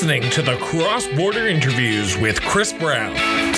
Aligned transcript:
listening 0.00 0.30
to 0.30 0.40
the 0.40 0.56
Cross 0.56 1.08
Border 1.08 1.46
Interviews 1.46 2.16
with 2.16 2.40
Chris 2.40 2.72
Brown. 2.72 3.49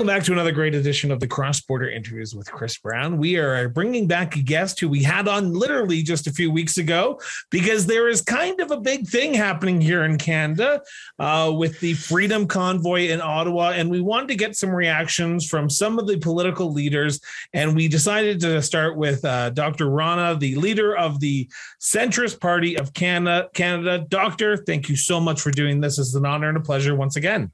Welcome 0.00 0.16
back 0.16 0.24
to 0.24 0.32
another 0.32 0.52
great 0.52 0.74
edition 0.74 1.10
of 1.10 1.20
the 1.20 1.26
Cross 1.26 1.60
Border 1.60 1.90
Interviews 1.90 2.34
with 2.34 2.50
Chris 2.50 2.78
Brown. 2.78 3.18
We 3.18 3.36
are 3.36 3.68
bringing 3.68 4.06
back 4.06 4.34
a 4.34 4.40
guest 4.40 4.80
who 4.80 4.88
we 4.88 5.02
had 5.02 5.28
on 5.28 5.52
literally 5.52 6.02
just 6.02 6.26
a 6.26 6.32
few 6.32 6.50
weeks 6.50 6.78
ago 6.78 7.20
because 7.50 7.84
there 7.84 8.08
is 8.08 8.22
kind 8.22 8.58
of 8.60 8.70
a 8.70 8.80
big 8.80 9.06
thing 9.06 9.34
happening 9.34 9.78
here 9.78 10.04
in 10.04 10.16
Canada 10.16 10.80
uh, 11.18 11.52
with 11.54 11.78
the 11.80 11.92
Freedom 11.92 12.46
Convoy 12.46 13.08
in 13.08 13.20
Ottawa. 13.20 13.72
And 13.72 13.90
we 13.90 14.00
wanted 14.00 14.28
to 14.28 14.36
get 14.36 14.56
some 14.56 14.70
reactions 14.70 15.46
from 15.46 15.68
some 15.68 15.98
of 15.98 16.06
the 16.06 16.16
political 16.16 16.72
leaders. 16.72 17.20
And 17.52 17.76
we 17.76 17.86
decided 17.86 18.40
to 18.40 18.62
start 18.62 18.96
with 18.96 19.22
uh, 19.22 19.50
Dr. 19.50 19.90
Rana, 19.90 20.34
the 20.34 20.54
leader 20.54 20.96
of 20.96 21.20
the 21.20 21.46
Centrist 21.78 22.40
Party 22.40 22.78
of 22.78 22.94
Canada. 22.94 23.50
Canada. 23.52 24.06
Doctor, 24.08 24.56
thank 24.56 24.88
you 24.88 24.96
so 24.96 25.20
much 25.20 25.42
for 25.42 25.50
doing 25.50 25.82
this. 25.82 25.98
It's 25.98 26.14
an 26.14 26.24
honor 26.24 26.48
and 26.48 26.56
a 26.56 26.62
pleasure 26.62 26.96
once 26.96 27.16
again. 27.16 27.52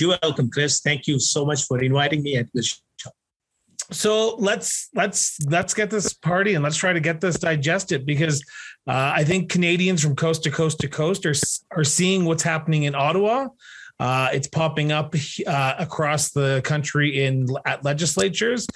You're 0.00 0.16
welcome, 0.22 0.50
Chris. 0.50 0.80
Thank 0.80 1.06
you 1.06 1.18
so 1.18 1.44
much 1.44 1.64
for 1.64 1.82
inviting 1.82 2.22
me 2.22 2.36
at 2.36 2.46
this 2.54 2.80
show. 2.96 3.10
So 3.90 4.36
let's 4.36 4.88
let's 4.94 5.38
let's 5.46 5.74
get 5.74 5.90
this 5.90 6.14
party 6.14 6.54
and 6.54 6.64
let's 6.64 6.76
try 6.76 6.92
to 6.92 7.00
get 7.00 7.20
this 7.20 7.38
digested 7.38 8.06
because 8.06 8.42
uh, 8.86 9.12
I 9.14 9.24
think 9.24 9.50
Canadians 9.50 10.02
from 10.02 10.16
coast 10.16 10.44
to 10.44 10.50
coast 10.50 10.78
to 10.80 10.88
coast 10.88 11.26
are 11.26 11.34
are 11.76 11.84
seeing 11.84 12.24
what's 12.24 12.42
happening 12.42 12.84
in 12.84 12.94
Ottawa. 12.94 13.48
Uh, 14.00 14.30
it's 14.32 14.48
popping 14.48 14.92
up 14.92 15.14
uh, 15.46 15.74
across 15.78 16.30
the 16.30 16.62
country 16.64 17.24
in 17.24 17.46
at 17.66 17.84
legislatures. 17.84 18.66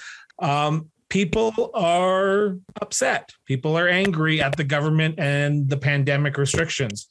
Um, 0.40 0.90
people 1.08 1.70
are 1.74 2.56
upset. 2.80 3.30
People 3.46 3.78
are 3.78 3.88
angry 3.88 4.42
at 4.42 4.56
the 4.56 4.64
government 4.64 5.18
and 5.18 5.68
the 5.68 5.76
pandemic 5.76 6.36
restrictions. 6.36 7.08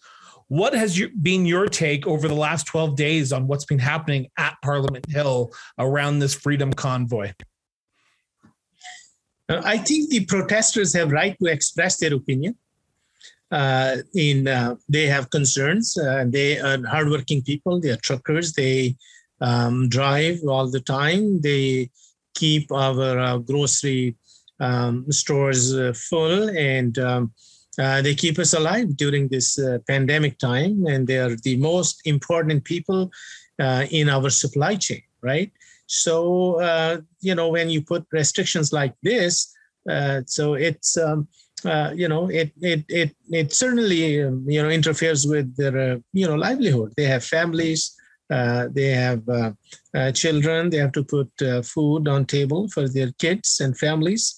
What 0.47 0.73
has 0.73 0.97
you, 0.97 1.09
been 1.09 1.45
your 1.45 1.67
take 1.67 2.05
over 2.05 2.27
the 2.27 2.35
last 2.35 2.67
12 2.67 2.95
days 2.95 3.33
on 3.33 3.47
what's 3.47 3.65
been 3.65 3.79
happening 3.79 4.27
at 4.37 4.55
Parliament 4.63 5.09
Hill 5.09 5.51
around 5.79 6.19
this 6.19 6.35
freedom 6.35 6.71
convoy? 6.71 7.31
Uh, 9.49 9.61
I 9.63 9.77
think 9.77 10.09
the 10.09 10.25
protesters 10.25 10.93
have 10.93 11.11
right 11.11 11.35
to 11.41 11.51
express 11.51 11.97
their 11.97 12.13
opinion. 12.13 12.55
Uh, 13.51 13.97
in 14.15 14.47
uh, 14.47 14.75
they 14.89 15.05
have 15.05 15.29
concerns. 15.29 15.97
Uh, 15.97 16.25
they 16.27 16.59
are 16.59 16.85
hardworking 16.85 17.41
people. 17.43 17.79
They 17.79 17.91
are 17.91 17.97
truckers. 17.97 18.53
They 18.53 18.95
um, 19.39 19.87
drive 19.87 20.39
all 20.47 20.69
the 20.69 20.79
time. 20.79 21.41
They 21.41 21.89
keep 22.33 22.71
our 22.71 23.19
uh, 23.19 23.37
grocery 23.37 24.15
um, 24.59 25.11
stores 25.11 25.75
uh, 25.75 25.93
full, 25.95 26.49
and 26.49 26.97
um, 26.97 27.33
uh, 27.77 28.01
they 28.01 28.15
keep 28.15 28.39
us 28.39 28.53
alive 28.53 28.95
during 28.95 29.27
this 29.27 29.59
uh, 29.59 29.79
pandemic 29.87 30.37
time, 30.37 30.85
and 30.87 31.07
they 31.07 31.17
are 31.17 31.35
the 31.35 31.57
most 31.57 32.01
important 32.05 32.63
people 32.63 33.11
uh, 33.59 33.85
in 33.91 34.09
our 34.09 34.29
supply 34.29 34.75
chain, 34.75 35.01
right? 35.21 35.51
So, 35.87 36.59
uh, 36.61 37.01
you 37.19 37.35
know, 37.35 37.49
when 37.49 37.69
you 37.69 37.81
put 37.81 38.05
restrictions 38.11 38.71
like 38.71 38.93
this, 39.03 39.53
uh, 39.89 40.21
so 40.25 40.53
it's, 40.55 40.97
um, 40.97 41.27
you 41.95 42.07
know, 42.07 42.29
it, 42.29 42.51
it, 42.61 42.85
it, 42.89 43.15
it 43.29 43.53
certainly, 43.53 44.23
um, 44.23 44.45
you 44.47 44.61
know, 44.61 44.69
interferes 44.69 45.27
with 45.27 45.55
their, 45.57 45.99
you 46.13 46.27
know, 46.27 46.35
livelihood. 46.35 46.93
They 46.95 47.05
have 47.05 47.23
families, 47.23 47.95
they 48.29 48.91
have 48.91 49.23
children, 50.13 50.69
they 50.69 50.77
have 50.77 50.91
to 50.93 51.03
put 51.03 51.29
food 51.65 52.07
on 52.07 52.25
table 52.25 52.67
for 52.69 52.87
their 52.87 53.11
kids 53.19 53.59
and 53.59 53.77
families. 53.77 54.35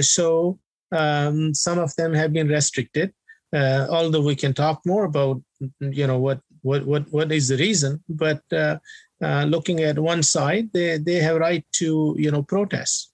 so, 0.00 0.58
um, 0.92 1.54
some 1.54 1.78
of 1.78 1.94
them 1.96 2.12
have 2.12 2.32
been 2.32 2.48
restricted. 2.48 3.12
Uh, 3.52 3.86
although 3.90 4.22
we 4.22 4.34
can 4.34 4.54
talk 4.54 4.80
more 4.86 5.04
about, 5.04 5.42
you 5.80 6.06
know, 6.06 6.18
what 6.18 6.40
what 6.62 6.86
what 6.86 7.04
what 7.12 7.30
is 7.32 7.48
the 7.48 7.56
reason, 7.56 8.02
but 8.08 8.40
uh, 8.52 8.78
uh, 9.22 9.44
looking 9.44 9.80
at 9.80 9.98
one 9.98 10.22
side, 10.22 10.72
they 10.72 10.98
they 10.98 11.16
have 11.16 11.36
right 11.36 11.64
to 11.72 12.14
you 12.18 12.30
know 12.30 12.42
protest. 12.42 13.12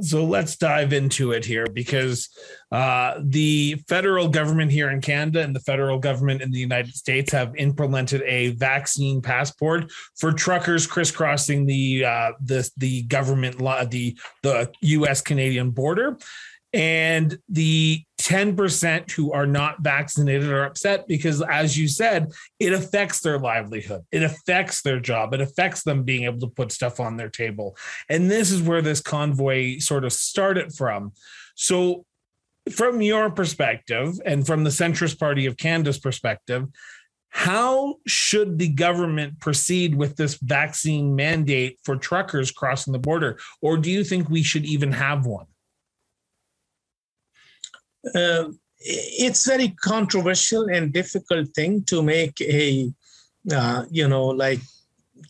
So 0.00 0.24
let's 0.24 0.56
dive 0.56 0.94
into 0.94 1.32
it 1.32 1.44
here 1.44 1.66
because 1.66 2.30
uh, 2.70 3.20
the 3.22 3.74
federal 3.88 4.26
government 4.26 4.72
here 4.72 4.88
in 4.88 5.02
Canada 5.02 5.42
and 5.42 5.54
the 5.54 5.60
federal 5.60 5.98
government 5.98 6.40
in 6.40 6.50
the 6.50 6.58
United 6.58 6.94
States 6.94 7.30
have 7.32 7.54
implemented 7.56 8.22
a 8.22 8.52
vaccine 8.52 9.20
passport 9.20 9.92
for 10.18 10.32
truckers 10.32 10.86
crisscrossing 10.86 11.66
the 11.66 12.06
uh, 12.06 12.32
the 12.42 12.68
the 12.78 13.02
government 13.02 13.58
the 13.58 14.16
the 14.42 14.72
U.S. 14.80 15.20
Canadian 15.20 15.70
border. 15.70 16.16
And 16.72 17.36
the 17.48 18.02
10% 18.18 19.10
who 19.10 19.32
are 19.32 19.46
not 19.46 19.82
vaccinated 19.82 20.48
are 20.48 20.64
upset 20.64 21.06
because, 21.06 21.42
as 21.42 21.76
you 21.76 21.88
said, 21.88 22.32
it 22.60 22.72
affects 22.72 23.20
their 23.20 23.38
livelihood. 23.38 24.02
It 24.12 24.22
affects 24.22 24.82
their 24.82 25.00
job. 25.00 25.34
It 25.34 25.40
affects 25.40 25.82
them 25.82 26.04
being 26.04 26.24
able 26.24 26.40
to 26.40 26.46
put 26.46 26.72
stuff 26.72 27.00
on 27.00 27.16
their 27.16 27.28
table. 27.28 27.76
And 28.08 28.30
this 28.30 28.50
is 28.50 28.62
where 28.62 28.80
this 28.80 29.00
convoy 29.00 29.78
sort 29.78 30.04
of 30.04 30.12
started 30.12 30.72
from. 30.74 31.12
So, 31.56 32.06
from 32.70 33.02
your 33.02 33.28
perspective 33.28 34.14
and 34.24 34.46
from 34.46 34.62
the 34.62 34.70
centrist 34.70 35.18
party 35.18 35.46
of 35.46 35.56
Canada's 35.56 35.98
perspective, 35.98 36.68
how 37.30 37.96
should 38.06 38.58
the 38.58 38.68
government 38.68 39.40
proceed 39.40 39.96
with 39.96 40.16
this 40.16 40.34
vaccine 40.34 41.16
mandate 41.16 41.80
for 41.82 41.96
truckers 41.96 42.52
crossing 42.52 42.92
the 42.92 42.98
border? 42.98 43.40
Or 43.60 43.78
do 43.78 43.90
you 43.90 44.04
think 44.04 44.28
we 44.28 44.42
should 44.42 44.64
even 44.64 44.92
have 44.92 45.26
one? 45.26 45.46
Uh, 48.14 48.44
it's 48.78 49.46
very 49.46 49.68
controversial 49.80 50.66
and 50.68 50.92
difficult 50.92 51.48
thing 51.54 51.84
to 51.84 52.02
make 52.02 52.40
a 52.40 52.92
uh, 53.52 53.84
you 53.90 54.08
know 54.08 54.26
like 54.26 54.60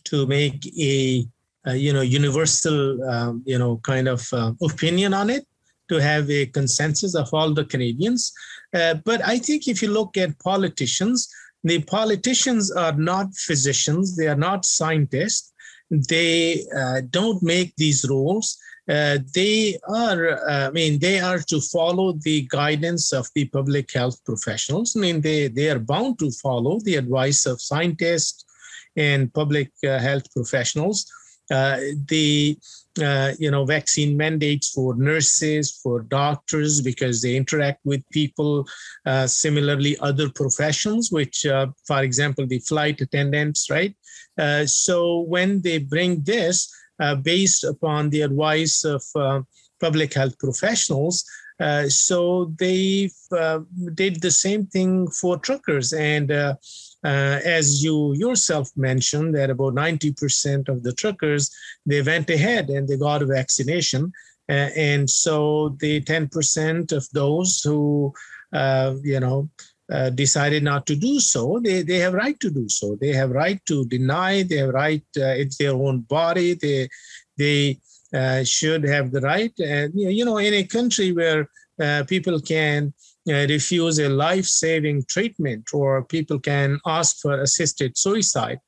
to 0.05 0.25
make 0.25 0.65
a, 0.77 1.25
a 1.65 1.75
you 1.75 1.93
know 1.93 2.01
universal 2.01 3.03
um, 3.09 3.43
you 3.45 3.57
know 3.57 3.77
kind 3.77 4.07
of 4.07 4.27
uh, 4.33 4.51
opinion 4.61 5.13
on 5.13 5.29
it 5.29 5.45
to 5.89 6.01
have 6.01 6.29
a 6.29 6.45
consensus 6.47 7.13
of 7.15 7.31
all 7.33 7.53
the 7.53 7.65
canadians. 7.65 8.31
Uh, 8.73 8.95
but 9.05 9.23
i 9.27 9.37
think 9.37 9.67
if 9.67 9.83
you 9.83 9.89
look 9.89 10.17
at 10.17 10.39
politicians 10.39 11.29
the 11.63 11.81
politicians 11.83 12.71
are 12.71 12.93
not 12.93 13.33
physicians 13.35 14.15
they 14.15 14.27
are 14.27 14.35
not 14.49 14.65
scientists. 14.65 15.53
They 15.89 16.65
uh, 16.75 17.01
don't 17.09 17.41
make 17.43 17.75
these 17.75 18.05
rules 18.09 18.57
uh, 18.89 19.17
they 19.33 19.77
are, 19.87 20.31
uh, 20.47 20.67
I 20.67 20.71
mean, 20.71 20.99
they 20.99 21.19
are 21.19 21.39
to 21.39 21.61
follow 21.61 22.13
the 22.13 22.47
guidance 22.49 23.13
of 23.13 23.27
the 23.33 23.45
public 23.45 23.93
health 23.93 24.23
professionals. 24.25 24.95
I 24.95 24.99
mean, 24.99 25.21
they, 25.21 25.47
they 25.47 25.69
are 25.69 25.79
bound 25.79 26.19
to 26.19 26.29
follow 26.31 26.79
the 26.81 26.95
advice 26.95 27.45
of 27.45 27.61
scientists 27.61 28.43
and 28.97 29.33
public 29.33 29.71
uh, 29.87 29.99
health 29.99 30.31
professionals. 30.33 31.11
Uh, 31.51 31.77
the 32.07 32.57
uh, 33.01 33.33
you 33.37 33.51
know 33.51 33.65
vaccine 33.65 34.15
mandates 34.15 34.69
for 34.69 34.95
nurses 34.95 35.79
for 35.83 36.01
doctors 36.01 36.81
because 36.81 37.21
they 37.21 37.35
interact 37.35 37.81
with 37.83 38.01
people 38.11 38.65
similarly 39.25 39.97
other 39.99 40.29
professions 40.29 41.11
which 41.11 41.45
for 41.85 42.01
example 42.01 42.47
the 42.47 42.59
flight 42.59 43.01
attendants 43.01 43.69
right 43.69 43.93
so 44.65 45.19
when 45.21 45.61
they 45.63 45.79
bring 45.79 46.23
this 46.23 46.73
Uh, 46.99 47.15
based 47.15 47.63
upon 47.63 48.07
the 48.11 48.21
advice 48.21 48.83
of 48.85 49.03
uh, 49.15 49.41
public 49.81 50.13
health 50.13 50.37
professionals. 50.37 51.25
Uh, 51.59 51.89
so 51.89 52.53
they 52.59 53.09
uh, 53.35 53.59
did 53.95 54.21
the 54.21 54.29
same 54.29 54.67
thing 54.67 55.09
for 55.09 55.39
truckers. 55.39 55.91
And 55.91 56.31
uh, 56.31 56.53
as 57.03 57.83
you 57.83 58.13
yourself 58.13 58.69
mentioned, 58.77 59.33
that 59.33 59.49
about 59.49 59.73
90% 59.73 60.69
of 60.69 60.83
the 60.83 60.93
truckers, 60.93 61.49
they 61.87 62.03
went 62.03 62.29
ahead 62.29 62.69
and 62.69 62.87
they 62.87 62.97
got 62.97 63.23
a 63.23 63.25
vaccination. 63.25 64.11
and 64.47 65.09
so 65.09 65.75
the 65.79 65.99
10% 66.01 66.91
of 66.91 67.07
those 67.11 67.61
who, 67.63 68.13
you 69.03 69.19
know, 69.19 69.49
uh, 69.91 70.09
decided 70.09 70.63
not 70.63 70.85
to 70.85 70.95
do 70.95 71.19
so, 71.19 71.59
they, 71.61 71.81
they 71.81 71.99
have 71.99 72.13
right 72.13 72.39
to 72.39 72.49
do 72.49 72.69
so. 72.69 72.97
They 73.01 73.13
have 73.13 73.31
right 73.31 73.59
to 73.65 73.85
deny. 73.85 74.43
They 74.43 74.57
have 74.57 74.69
right. 74.69 75.03
Uh, 75.17 75.35
it's 75.35 75.57
their 75.57 75.73
own 75.73 76.01
body. 76.01 76.53
They 76.53 76.87
they 77.37 77.79
uh, 78.13 78.43
should 78.43 78.83
have 78.83 79.11
the 79.11 79.21
right. 79.21 79.51
And 79.59 79.91
you 79.95 80.23
know, 80.23 80.37
in 80.37 80.53
a 80.53 80.63
country 80.63 81.11
where 81.11 81.49
uh, 81.81 82.03
people 82.07 82.39
can 82.39 82.93
uh, 83.27 83.45
refuse 83.49 83.99
a 83.99 84.09
life-saving 84.09 85.05
treatment, 85.09 85.69
or 85.73 86.05
people 86.05 86.39
can 86.39 86.79
ask 86.85 87.17
for 87.21 87.41
assisted 87.41 87.97
suicide. 87.97 88.59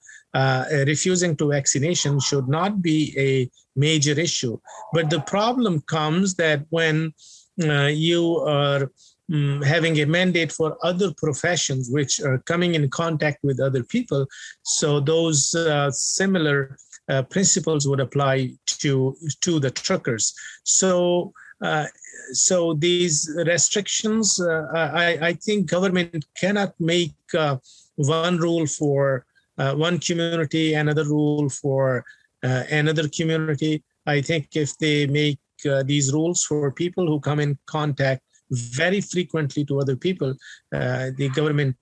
refusing 0.86 1.34
to 1.38 1.48
vaccination 1.48 2.20
should 2.20 2.48
not 2.50 2.82
be 2.82 3.00
a 3.18 3.50
major 3.80 4.20
issue. 4.20 4.58
But 4.92 5.10
the 5.10 5.22
problem 5.22 5.82
comes 5.82 6.36
that 6.36 6.66
when 6.70 7.14
you 7.58 8.24
are 8.40 8.92
um, 9.34 9.62
having 9.62 10.00
a 10.00 10.06
mandate 10.06 10.52
for 10.52 10.78
other 10.84 11.14
professions 11.18 11.90
which 11.90 12.20
are 12.22 12.40
coming 12.40 12.76
in 12.76 12.90
contact 12.90 13.40
with 13.44 13.60
other 13.60 13.84
people. 13.84 14.28
So 14.64 15.00
those 15.00 15.54
uh, 15.56 15.92
similar 15.92 16.78
uh, 17.10 17.24
principles 17.24 17.88
would 17.88 18.00
apply 18.00 18.52
to 18.66 19.16
to 19.42 19.60
the 19.60 19.72
truckers. 19.72 20.34
So 20.64 21.34
uh, 21.62 21.86
so 22.34 22.74
these 22.74 23.30
restrictions, 23.46 24.40
uh, 24.40 24.66
I, 24.74 25.18
I, 25.22 25.34
think 25.34 25.70
government 25.70 26.26
cannot 26.36 26.74
make 26.80 27.14
uh, 27.38 27.58
one 27.96 28.38
rule 28.38 28.66
for 28.68 29.26
uh, 29.58 29.74
one 29.74 30.00
community, 30.00 30.74
another 30.74 31.06
rule 31.06 31.50
for 31.50 32.04
another 32.44 33.08
community. 33.08 33.84
I 34.06 34.22
think 34.22 34.50
if 34.56 34.78
they 34.78 35.08
make 35.08 35.40
uh, 35.68 35.84
these 35.84 36.14
rules 36.14 36.44
for 36.44 36.72
people 36.72 37.08
who 37.08 37.20
come 37.20 37.40
in 37.40 37.58
contact 37.66 38.22
very 38.52 39.02
frequently 39.02 39.66
to 39.66 39.80
other 39.80 39.96
people, 39.96 40.36
uh, 40.74 41.12
the 41.18 41.30
government 41.36 41.76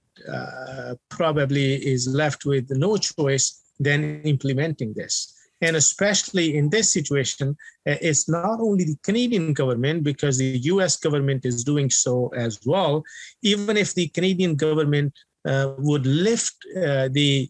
probably 1.10 1.74
is 1.76 2.08
left 2.08 2.46
with 2.46 2.70
no 2.70 2.98
choice 2.98 3.64
than 3.80 4.22
implementing 4.22 4.94
this. 4.94 5.34
And 5.62 5.78
especially 5.78 6.58
in 6.58 6.70
this 6.70 6.92
situation, 6.92 7.56
uh, 7.88 7.96
it's 8.02 8.28
not 8.28 8.60
only 8.60 8.84
the 8.84 8.98
Canadian 9.02 9.54
government, 9.54 10.04
because 10.04 10.38
the 10.38 10.58
US 10.74 10.98
government 10.98 11.46
is 11.46 11.64
doing 11.64 11.90
so 11.90 12.28
as 12.36 12.60
well. 12.66 13.04
Even 13.42 13.78
if 13.78 13.94
the 13.94 14.10
Canadian 14.10 14.56
government 14.56 15.14
uh, 15.46 15.74
would 15.78 16.06
lift 16.06 16.56
uh, 16.76 17.08
the 17.12 17.50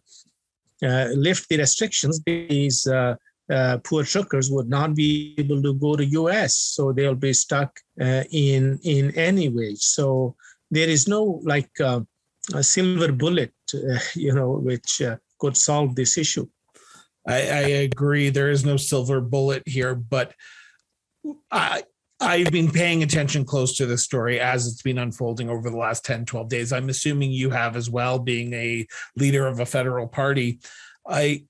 uh, 0.84 1.08
lift 1.16 1.48
the 1.50 1.58
restrictions, 1.58 2.22
these 2.26 2.86
uh, 3.50 3.54
uh, 3.54 3.78
poor 3.78 4.04
truckers 4.04 4.50
would 4.52 4.70
not 4.70 4.96
be 4.96 5.36
able 5.38 5.62
to 5.62 5.74
go 5.74 5.96
to 5.96 6.06
US, 6.06 6.56
so 6.56 6.92
they'll 6.92 7.16
be 7.16 7.34
stuck 7.34 7.80
in 8.00 8.80
in 8.84 9.12
any 9.16 9.50
way. 9.50 9.76
So 9.76 10.36
there 10.72 10.90
is 10.90 11.08
no 11.08 11.42
like 11.44 11.72
a 11.80 12.06
silver 12.62 13.12
bullet, 13.12 13.54
you 14.16 14.34
know, 14.34 14.52
which 14.52 15.02
could 15.40 15.58
solve 15.58 15.96
this 15.96 16.18
issue. 16.18 16.48
I, 17.28 17.36
I 17.36 17.66
agree. 17.88 18.30
There 18.30 18.50
is 18.50 18.66
no 18.66 18.78
silver 18.78 19.22
bullet 19.22 19.64
here, 19.66 19.96
but 19.96 20.34
I 21.52 21.84
I've 22.20 22.52
been 22.52 22.72
paying 22.72 23.04
attention 23.04 23.44
close 23.44 23.76
to 23.78 23.86
this 23.86 24.04
story 24.04 24.40
as 24.40 24.66
it's 24.66 24.82
been 24.82 24.98
unfolding 24.98 25.50
over 25.50 25.70
the 25.70 25.78
last 25.78 26.06
10, 26.06 26.26
12 26.26 26.48
days. 26.48 26.72
I'm 26.72 26.90
assuming 26.90 27.32
you 27.32 27.50
have 27.50 27.76
as 27.76 27.90
well, 27.90 28.18
being 28.18 28.54
a 28.54 28.88
leader 29.18 29.46
of 29.46 29.60
a 29.60 29.66
federal 29.66 30.08
party. 30.08 30.60
I 31.06 31.44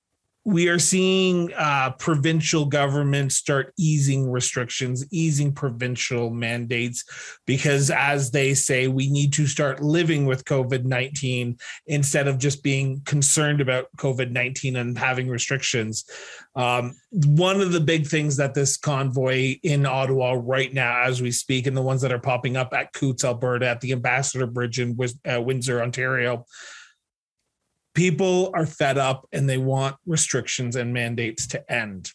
we 0.44 0.68
are 0.68 0.78
seeing 0.78 1.52
uh, 1.54 1.90
provincial 1.92 2.66
governments 2.66 3.36
start 3.36 3.72
easing 3.78 4.30
restrictions, 4.30 5.06
easing 5.10 5.52
provincial 5.52 6.30
mandates, 6.30 7.04
because 7.46 7.90
as 7.90 8.30
they 8.30 8.52
say, 8.52 8.86
we 8.86 9.10
need 9.10 9.32
to 9.32 9.46
start 9.46 9.82
living 9.82 10.26
with 10.26 10.44
COVID 10.44 10.84
19 10.84 11.56
instead 11.86 12.28
of 12.28 12.38
just 12.38 12.62
being 12.62 13.00
concerned 13.06 13.62
about 13.62 13.86
COVID 13.96 14.32
19 14.32 14.76
and 14.76 14.98
having 14.98 15.28
restrictions. 15.28 16.04
Um, 16.54 16.94
one 17.10 17.62
of 17.62 17.72
the 17.72 17.80
big 17.80 18.06
things 18.06 18.36
that 18.36 18.54
this 18.54 18.76
convoy 18.76 19.56
in 19.62 19.86
Ottawa 19.86 20.36
right 20.38 20.72
now, 20.72 21.04
as 21.04 21.22
we 21.22 21.30
speak, 21.30 21.66
and 21.66 21.76
the 21.76 21.82
ones 21.82 22.02
that 22.02 22.12
are 22.12 22.18
popping 22.18 22.56
up 22.56 22.74
at 22.74 22.92
Coutts, 22.92 23.24
Alberta, 23.24 23.66
at 23.66 23.80
the 23.80 23.92
Ambassador 23.92 24.46
Bridge 24.46 24.78
in 24.78 24.96
uh, 25.30 25.40
Windsor, 25.40 25.82
Ontario, 25.82 26.44
people 27.94 28.50
are 28.54 28.66
fed 28.66 28.98
up 28.98 29.26
and 29.32 29.48
they 29.48 29.58
want 29.58 29.96
restrictions 30.06 30.76
and 30.76 30.92
mandates 30.92 31.46
to 31.48 31.72
end. 31.72 32.12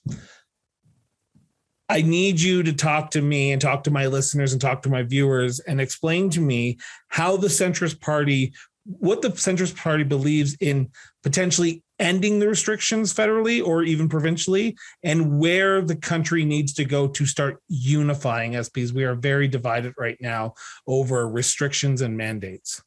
I 1.91 2.03
need 2.03 2.39
you 2.39 2.61
to 2.63 2.73
talk 2.73 3.09
to 3.11 3.21
me 3.21 3.51
and 3.51 3.59
talk 3.59 3.83
to 3.85 3.91
my 3.91 4.05
listeners 4.05 4.51
and 4.51 4.61
talk 4.61 4.83
to 4.83 4.89
my 4.89 5.01
viewers 5.01 5.59
and 5.59 5.81
explain 5.81 6.29
to 6.31 6.41
me 6.41 6.77
how 7.07 7.35
the 7.35 7.47
centrist 7.47 7.99
party, 7.99 8.53
what 8.83 9.23
the 9.23 9.29
centrist 9.29 9.75
party 9.75 10.03
believes 10.03 10.55
in 10.61 10.91
potentially 11.23 11.83
ending 11.97 12.39
the 12.39 12.47
restrictions 12.47 13.13
federally 13.13 13.65
or 13.65 13.83
even 13.83 14.07
provincially, 14.07 14.77
and 15.03 15.39
where 15.39 15.81
the 15.81 15.95
country 15.95 16.45
needs 16.45 16.73
to 16.73 16.85
go 16.85 17.07
to 17.07 17.25
start 17.25 17.57
unifying 17.67 18.53
SPs. 18.53 18.93
We 18.93 19.03
are 19.03 19.15
very 19.15 19.47
divided 19.47 19.93
right 19.97 20.17
now 20.21 20.53
over 20.87 21.27
restrictions 21.27 22.01
and 22.01 22.15
mandates 22.15 22.81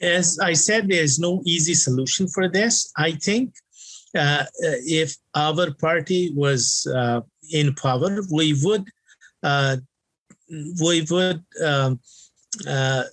as 0.00 0.38
I 0.38 0.52
said, 0.52 0.88
there's 0.88 1.18
no 1.18 1.42
easy 1.44 1.74
solution 1.74 2.28
for 2.28 2.48
this. 2.48 2.90
I 2.96 3.12
think 3.12 3.54
uh, 4.16 4.44
if 4.62 5.16
our 5.34 5.72
party 5.74 6.32
was 6.34 6.86
uh, 6.94 7.20
in 7.52 7.74
power, 7.74 8.20
we 8.30 8.54
would 8.62 8.84
uh, 9.42 9.76
we 10.82 11.06
would 11.10 11.44
um, 11.64 12.00
uh, 12.66 13.04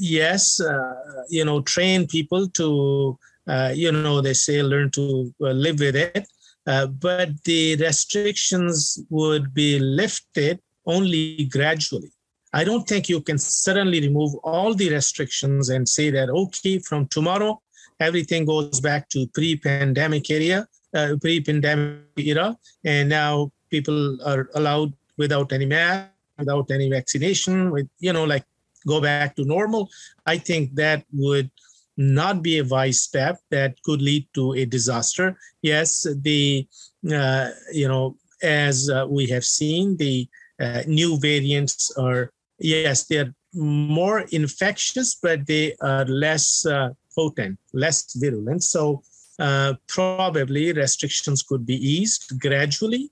yes, 0.00 0.60
uh, 0.60 0.94
you 1.28 1.44
know, 1.44 1.60
train 1.62 2.06
people 2.06 2.48
to 2.50 3.18
uh, 3.46 3.72
you 3.74 3.92
know 3.92 4.20
they 4.20 4.34
say 4.34 4.62
learn 4.62 4.90
to 4.90 5.32
live 5.40 5.80
with 5.80 5.96
it, 5.96 6.28
but 6.64 7.30
the 7.44 7.76
restrictions 7.76 8.98
would 9.08 9.54
be 9.54 9.78
lifted 9.78 10.60
only 10.86 11.44
gradually. 11.44 12.12
I 12.52 12.64
don't 12.64 12.86
think 12.86 13.08
you 13.08 13.20
can 13.20 13.38
suddenly 13.38 14.00
remove 14.00 14.34
all 14.42 14.74
the 14.74 14.90
restrictions 14.90 15.68
and 15.68 15.88
say 15.88 16.10
that, 16.10 16.30
okay, 16.30 16.78
from 16.80 17.06
tomorrow, 17.06 17.60
everything 18.00 18.44
goes 18.44 18.80
back 18.80 19.08
to 19.10 19.26
pre-pandemic 19.28 20.30
area, 20.30 20.66
uh, 20.94 21.14
pre-pandemic 21.20 22.02
era, 22.16 22.56
and 22.84 23.08
now 23.08 23.52
people 23.70 24.18
are 24.26 24.50
allowed 24.54 24.92
without 25.16 25.52
any 25.52 25.66
mask, 25.66 26.10
without 26.38 26.70
any 26.70 26.90
vaccination, 26.90 27.70
with 27.70 27.88
you 28.00 28.12
know, 28.12 28.24
like 28.24 28.44
go 28.86 29.00
back 29.00 29.36
to 29.36 29.44
normal. 29.44 29.88
I 30.26 30.38
think 30.38 30.74
that 30.74 31.04
would 31.12 31.50
not 31.96 32.42
be 32.42 32.58
a 32.58 32.64
wise 32.64 33.02
step 33.02 33.38
that 33.50 33.80
could 33.84 34.02
lead 34.02 34.26
to 34.34 34.54
a 34.54 34.64
disaster. 34.64 35.38
Yes, 35.62 36.06
the 36.22 36.66
uh, 37.14 37.50
you 37.72 37.86
know, 37.86 38.16
as 38.42 38.90
uh, 38.90 39.06
we 39.08 39.26
have 39.26 39.44
seen, 39.44 39.96
the 39.98 40.26
uh, 40.58 40.82
new 40.86 41.18
variants 41.18 41.90
are 41.96 42.32
yes, 42.60 43.04
they're 43.04 43.34
more 43.54 44.20
infectious, 44.30 45.16
but 45.20 45.46
they 45.46 45.74
are 45.80 46.04
less 46.04 46.64
uh, 46.66 46.90
potent, 47.14 47.58
less 47.72 48.14
virulent. 48.14 48.62
So 48.62 49.02
uh, 49.38 49.74
probably 49.88 50.72
restrictions 50.72 51.42
could 51.42 51.66
be 51.66 51.76
eased 51.76 52.38
gradually, 52.38 53.10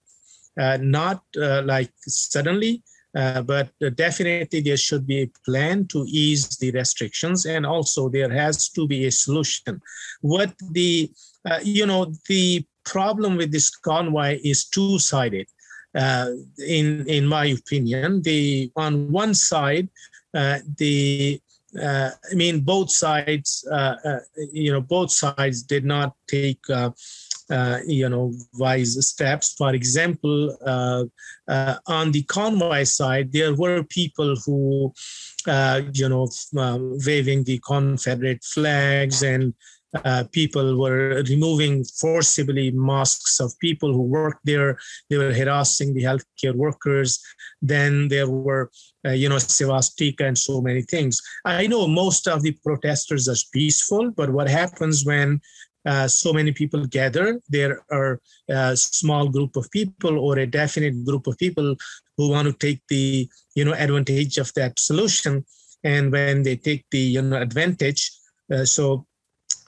uh, 0.60 0.78
not 0.80 1.22
uh, 1.40 1.62
like 1.62 1.90
suddenly, 2.06 2.82
uh, 3.16 3.42
but 3.42 3.70
definitely 3.96 4.60
there 4.60 4.76
should 4.76 5.06
be 5.06 5.22
a 5.22 5.30
plan 5.44 5.86
to 5.86 6.04
ease 6.06 6.48
the 6.58 6.70
restrictions, 6.72 7.46
and 7.46 7.64
also 7.64 8.08
there 8.08 8.30
has 8.30 8.68
to 8.68 8.86
be 8.86 9.06
a 9.06 9.10
solution. 9.10 9.80
What 10.20 10.52
the 10.72 11.10
uh, 11.48 11.60
you 11.62 11.86
know 11.86 12.12
the 12.28 12.64
problem 12.84 13.36
with 13.36 13.50
this 13.50 13.70
convoy 13.70 14.38
is 14.44 14.66
two-sided 14.66 15.46
uh, 15.98 16.30
in 16.66 17.04
in 17.06 17.26
my 17.26 17.46
opinion. 17.46 18.22
The 18.22 18.70
on 18.76 19.10
one 19.10 19.34
side, 19.34 19.88
uh, 20.34 20.58
the 20.76 21.40
uh, 21.82 22.10
I 22.30 22.34
mean, 22.34 22.60
both 22.60 22.90
sides, 22.90 23.66
uh, 23.70 23.94
uh, 24.04 24.18
you 24.52 24.72
know, 24.72 24.80
both 24.80 25.10
sides 25.10 25.62
did 25.62 25.84
not 25.84 26.14
take, 26.26 26.64
you 26.68 28.08
know, 28.08 28.32
wise 28.54 29.06
steps. 29.06 29.54
For 29.54 29.74
example, 29.74 30.56
on 30.66 32.12
the 32.12 32.22
convoy 32.28 32.84
side, 32.84 33.32
there 33.32 33.54
were 33.54 33.82
people 33.84 34.34
who, 34.46 34.94
you 35.92 36.08
know, 36.08 36.28
waving 37.06 37.44
the 37.44 37.58
Confederate 37.58 38.42
flags 38.44 39.22
and 39.22 39.52
uh, 40.04 40.24
people 40.32 40.78
were 40.78 41.22
removing 41.28 41.84
forcibly 41.84 42.70
masks 42.70 43.40
of 43.40 43.58
people 43.58 43.92
who 43.92 44.02
worked 44.02 44.44
there. 44.44 44.78
They 45.08 45.16
were 45.16 45.32
harassing 45.32 45.94
the 45.94 46.02
healthcare 46.02 46.54
workers. 46.54 47.20
Then 47.62 48.08
there 48.08 48.28
were, 48.28 48.70
uh, 49.06 49.12
you 49.12 49.28
know, 49.28 49.38
swastika 49.38 50.26
and 50.26 50.36
so 50.36 50.60
many 50.60 50.82
things. 50.82 51.20
I 51.44 51.66
know 51.66 51.86
most 51.86 52.28
of 52.28 52.42
the 52.42 52.52
protesters 52.64 53.28
are 53.28 53.36
peaceful, 53.52 54.10
but 54.10 54.30
what 54.30 54.48
happens 54.48 55.04
when 55.04 55.40
uh, 55.86 56.06
so 56.06 56.32
many 56.32 56.52
people 56.52 56.84
gather, 56.86 57.40
there 57.48 57.82
are 57.90 58.20
a 58.50 58.76
small 58.76 59.28
group 59.28 59.56
of 59.56 59.70
people 59.70 60.18
or 60.18 60.38
a 60.38 60.46
definite 60.46 61.04
group 61.04 61.26
of 61.26 61.38
people 61.38 61.74
who 62.16 62.28
want 62.28 62.46
to 62.46 62.52
take 62.52 62.82
the, 62.88 63.28
you 63.54 63.64
know, 63.64 63.72
advantage 63.72 64.36
of 64.36 64.52
that 64.54 64.78
solution. 64.78 65.44
And 65.84 66.12
when 66.12 66.42
they 66.42 66.56
take 66.56 66.84
the, 66.90 66.98
you 66.98 67.22
know, 67.22 67.40
advantage, 67.40 68.10
uh, 68.52 68.64
so 68.64 69.06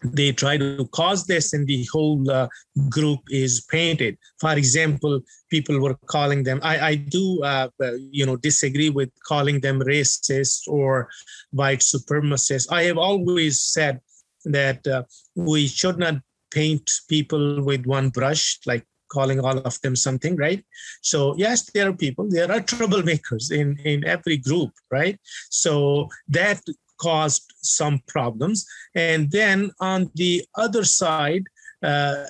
they 0.02 0.32
try 0.32 0.56
to 0.56 0.86
cause 0.92 1.26
this 1.26 1.52
and 1.52 1.66
the 1.66 1.86
whole 1.92 2.30
uh, 2.30 2.48
group 2.88 3.20
is 3.28 3.66
painted. 3.70 4.16
For 4.40 4.52
example 4.52 5.20
people 5.50 5.80
were 5.80 5.96
calling 6.06 6.42
them 6.44 6.60
i, 6.62 6.78
I 6.90 6.94
do 6.94 7.42
uh, 7.42 7.68
you 8.10 8.24
know 8.24 8.36
disagree 8.36 8.90
with 8.90 9.10
calling 9.26 9.60
them 9.60 9.80
racist 9.80 10.68
or 10.68 11.08
white 11.50 11.80
supremacist. 11.80 12.68
I 12.70 12.84
have 12.84 12.98
always 12.98 13.60
said 13.60 14.00
that 14.44 14.86
uh, 14.86 15.02
we 15.34 15.66
should 15.66 15.98
not 15.98 16.14
paint 16.50 16.90
people 17.08 17.62
with 17.62 17.84
one 17.86 18.08
brush 18.10 18.58
like 18.66 18.84
calling 19.08 19.40
all 19.40 19.58
of 19.58 19.80
them 19.82 19.96
something 19.96 20.36
right? 20.36 20.64
So 21.02 21.34
yes 21.36 21.70
there 21.72 21.88
are 21.88 21.92
people 21.92 22.28
there 22.30 22.50
are 22.50 22.60
troublemakers 22.72 23.50
in 23.52 23.78
in 23.84 24.04
every 24.04 24.36
group 24.36 24.70
right? 24.90 25.18
So 25.50 26.08
that 26.28 26.60
caused 27.00 27.52
some 27.62 28.00
problems. 28.06 28.66
And 28.94 29.30
then 29.30 29.70
on 29.80 30.10
the 30.14 30.44
other 30.54 30.84
side, 30.84 31.44
uh, 31.82 32.24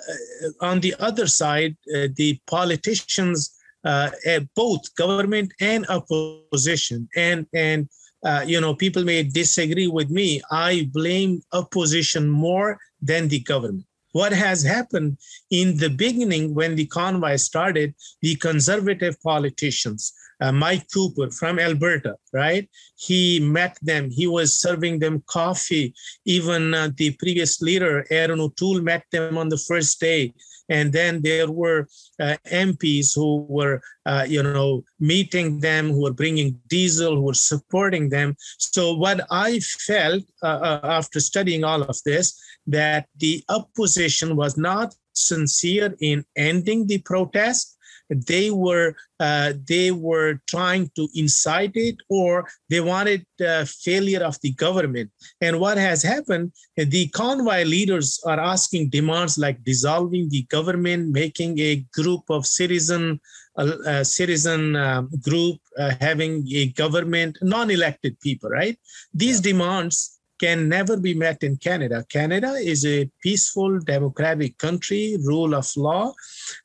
on 0.60 0.80
the 0.80 0.94
other 0.98 1.26
side, 1.26 1.76
uh, 1.94 2.08
the 2.14 2.38
politicians 2.46 3.56
uh, 3.84 4.10
both 4.54 4.94
government 4.94 5.52
and 5.60 5.86
opposition. 5.88 7.08
And 7.16 7.46
and 7.54 7.88
uh, 8.24 8.44
you 8.46 8.60
know, 8.60 8.74
people 8.74 9.04
may 9.04 9.22
disagree 9.22 9.86
with 9.86 10.10
me. 10.10 10.42
I 10.50 10.90
blame 10.92 11.40
opposition 11.52 12.28
more 12.28 12.78
than 13.00 13.28
the 13.28 13.40
government. 13.40 13.86
What 14.12 14.32
has 14.32 14.62
happened 14.62 15.18
in 15.50 15.76
the 15.76 15.90
beginning 15.90 16.54
when 16.54 16.74
the 16.74 16.86
convoy 16.86 17.36
started, 17.36 17.94
the 18.22 18.34
conservative 18.36 19.20
politicians, 19.22 20.12
uh, 20.40 20.52
Mike 20.52 20.86
Cooper 20.92 21.30
from 21.30 21.58
Alberta, 21.58 22.16
right? 22.32 22.68
He 22.96 23.40
met 23.40 23.76
them. 23.82 24.10
He 24.10 24.26
was 24.26 24.58
serving 24.58 24.98
them 24.98 25.22
coffee. 25.26 25.94
Even 26.24 26.74
uh, 26.74 26.90
the 26.96 27.10
previous 27.12 27.60
leader, 27.60 28.06
Erin 28.10 28.40
O'Toole, 28.40 28.80
met 28.80 29.04
them 29.12 29.36
on 29.36 29.48
the 29.48 29.58
first 29.58 30.00
day. 30.00 30.32
And 30.70 30.92
then 30.92 31.20
there 31.22 31.50
were 31.50 31.88
uh, 32.20 32.36
MPs 32.46 33.14
who 33.14 33.44
were, 33.48 33.82
uh, 34.06 34.24
you 34.26 34.42
know, 34.42 34.84
meeting 35.00 35.60
them, 35.60 35.90
who 35.90 36.02
were 36.02 36.12
bringing 36.12 36.58
diesel, 36.68 37.16
who 37.16 37.22
were 37.22 37.34
supporting 37.34 38.08
them. 38.08 38.36
So 38.58 38.94
what 38.94 39.26
I 39.30 39.58
felt 39.58 40.22
uh, 40.42 40.46
uh, 40.46 40.80
after 40.84 41.20
studying 41.20 41.64
all 41.64 41.82
of 41.82 41.96
this, 42.06 42.40
that 42.68 43.06
the 43.18 43.42
opposition 43.48 44.36
was 44.36 44.56
not 44.56 44.94
sincere 45.12 45.94
in 46.00 46.24
ending 46.36 46.86
the 46.86 46.98
protest 46.98 47.76
they 48.10 48.50
were 48.50 48.94
uh, 49.20 49.52
they 49.68 49.90
were 49.90 50.40
trying 50.48 50.90
to 50.96 51.08
incite 51.14 51.72
it 51.74 51.96
or 52.08 52.48
they 52.68 52.80
wanted 52.80 53.24
uh, 53.46 53.64
failure 53.64 54.22
of 54.22 54.36
the 54.42 54.52
government 54.52 55.10
and 55.40 55.58
what 55.60 55.78
has 55.78 56.02
happened 56.02 56.52
the 56.76 57.08
convoy 57.08 57.62
leaders 57.64 58.20
are 58.26 58.40
asking 58.40 58.88
demands 58.88 59.38
like 59.38 59.62
dissolving 59.64 60.28
the 60.30 60.42
government 60.42 61.08
making 61.08 61.58
a 61.60 61.84
group 61.94 62.22
of 62.28 62.46
citizen 62.46 63.20
uh, 63.56 64.02
citizen 64.04 64.76
um, 64.76 65.10
group 65.22 65.58
uh, 65.78 65.92
having 66.00 66.46
a 66.52 66.66
government 66.68 67.36
non-elected 67.42 68.18
people 68.20 68.50
right 68.50 68.78
these 69.12 69.36
yeah. 69.36 69.52
demands 69.52 70.19
can 70.40 70.68
never 70.68 70.96
be 70.96 71.14
met 71.14 71.42
in 71.42 71.56
Canada. 71.56 72.04
Canada 72.08 72.52
is 72.54 72.86
a 72.86 73.08
peaceful, 73.22 73.78
democratic 73.80 74.56
country, 74.58 75.16
rule 75.22 75.54
of 75.54 75.68
law, 75.76 76.12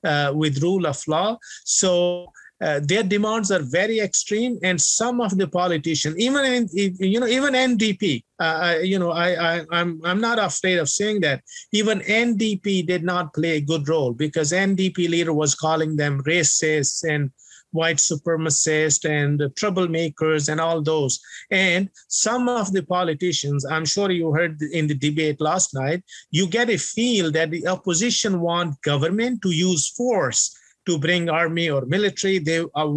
uh, 0.03 0.31
with 0.33 0.63
rule 0.63 0.87
of 0.87 1.01
law. 1.07 1.37
So 1.65 2.31
uh, 2.61 2.79
their 2.81 3.03
demands 3.03 3.51
are 3.51 3.61
very 3.61 3.99
extreme, 3.99 4.57
and 4.63 4.79
some 4.79 5.19
of 5.19 5.37
the 5.37 5.47
politicians, 5.47 6.15
even 6.17 6.45
in, 6.45 6.69
you 6.73 7.19
know, 7.19 7.27
even 7.27 7.53
NDP, 7.53 8.23
uh, 8.39 8.77
you 8.81 8.97
know, 8.97 9.11
I, 9.11 9.57
I 9.57 9.65
I'm 9.71 9.99
I'm 10.05 10.21
not 10.21 10.39
afraid 10.39 10.77
of 10.77 10.89
saying 10.89 11.19
that. 11.21 11.41
Even 11.73 11.99
NDP 11.99 12.87
did 12.87 13.03
not 13.03 13.33
play 13.33 13.57
a 13.57 13.61
good 13.61 13.89
role 13.89 14.13
because 14.13 14.53
NDP 14.53 15.09
leader 15.09 15.33
was 15.33 15.53
calling 15.53 15.97
them 15.97 16.23
racists 16.23 17.03
and 17.03 17.29
white 17.75 17.97
supremacists 17.97 19.03
and 19.07 19.39
troublemakers 19.59 20.49
and 20.49 20.59
all 20.59 20.81
those. 20.81 21.19
And 21.51 21.89
some 22.07 22.49
of 22.49 22.71
the 22.71 22.83
politicians, 22.83 23.65
I'm 23.65 23.85
sure 23.85 24.09
you 24.09 24.31
heard 24.31 24.61
in 24.61 24.87
the 24.87 24.95
debate 24.95 25.39
last 25.41 25.73
night, 25.73 26.03
you 26.31 26.47
get 26.47 26.69
a 26.69 26.77
feel 26.77 27.31
that 27.31 27.51
the 27.51 27.67
opposition 27.67 28.39
want 28.39 28.81
government 28.81 29.41
to 29.43 29.51
use 29.51 29.89
force 29.89 30.55
to 30.85 30.97
bring 30.97 31.29
army 31.29 31.69
or 31.69 31.85
military. 31.85 32.39
They 32.39 32.59
uh, 32.59 32.87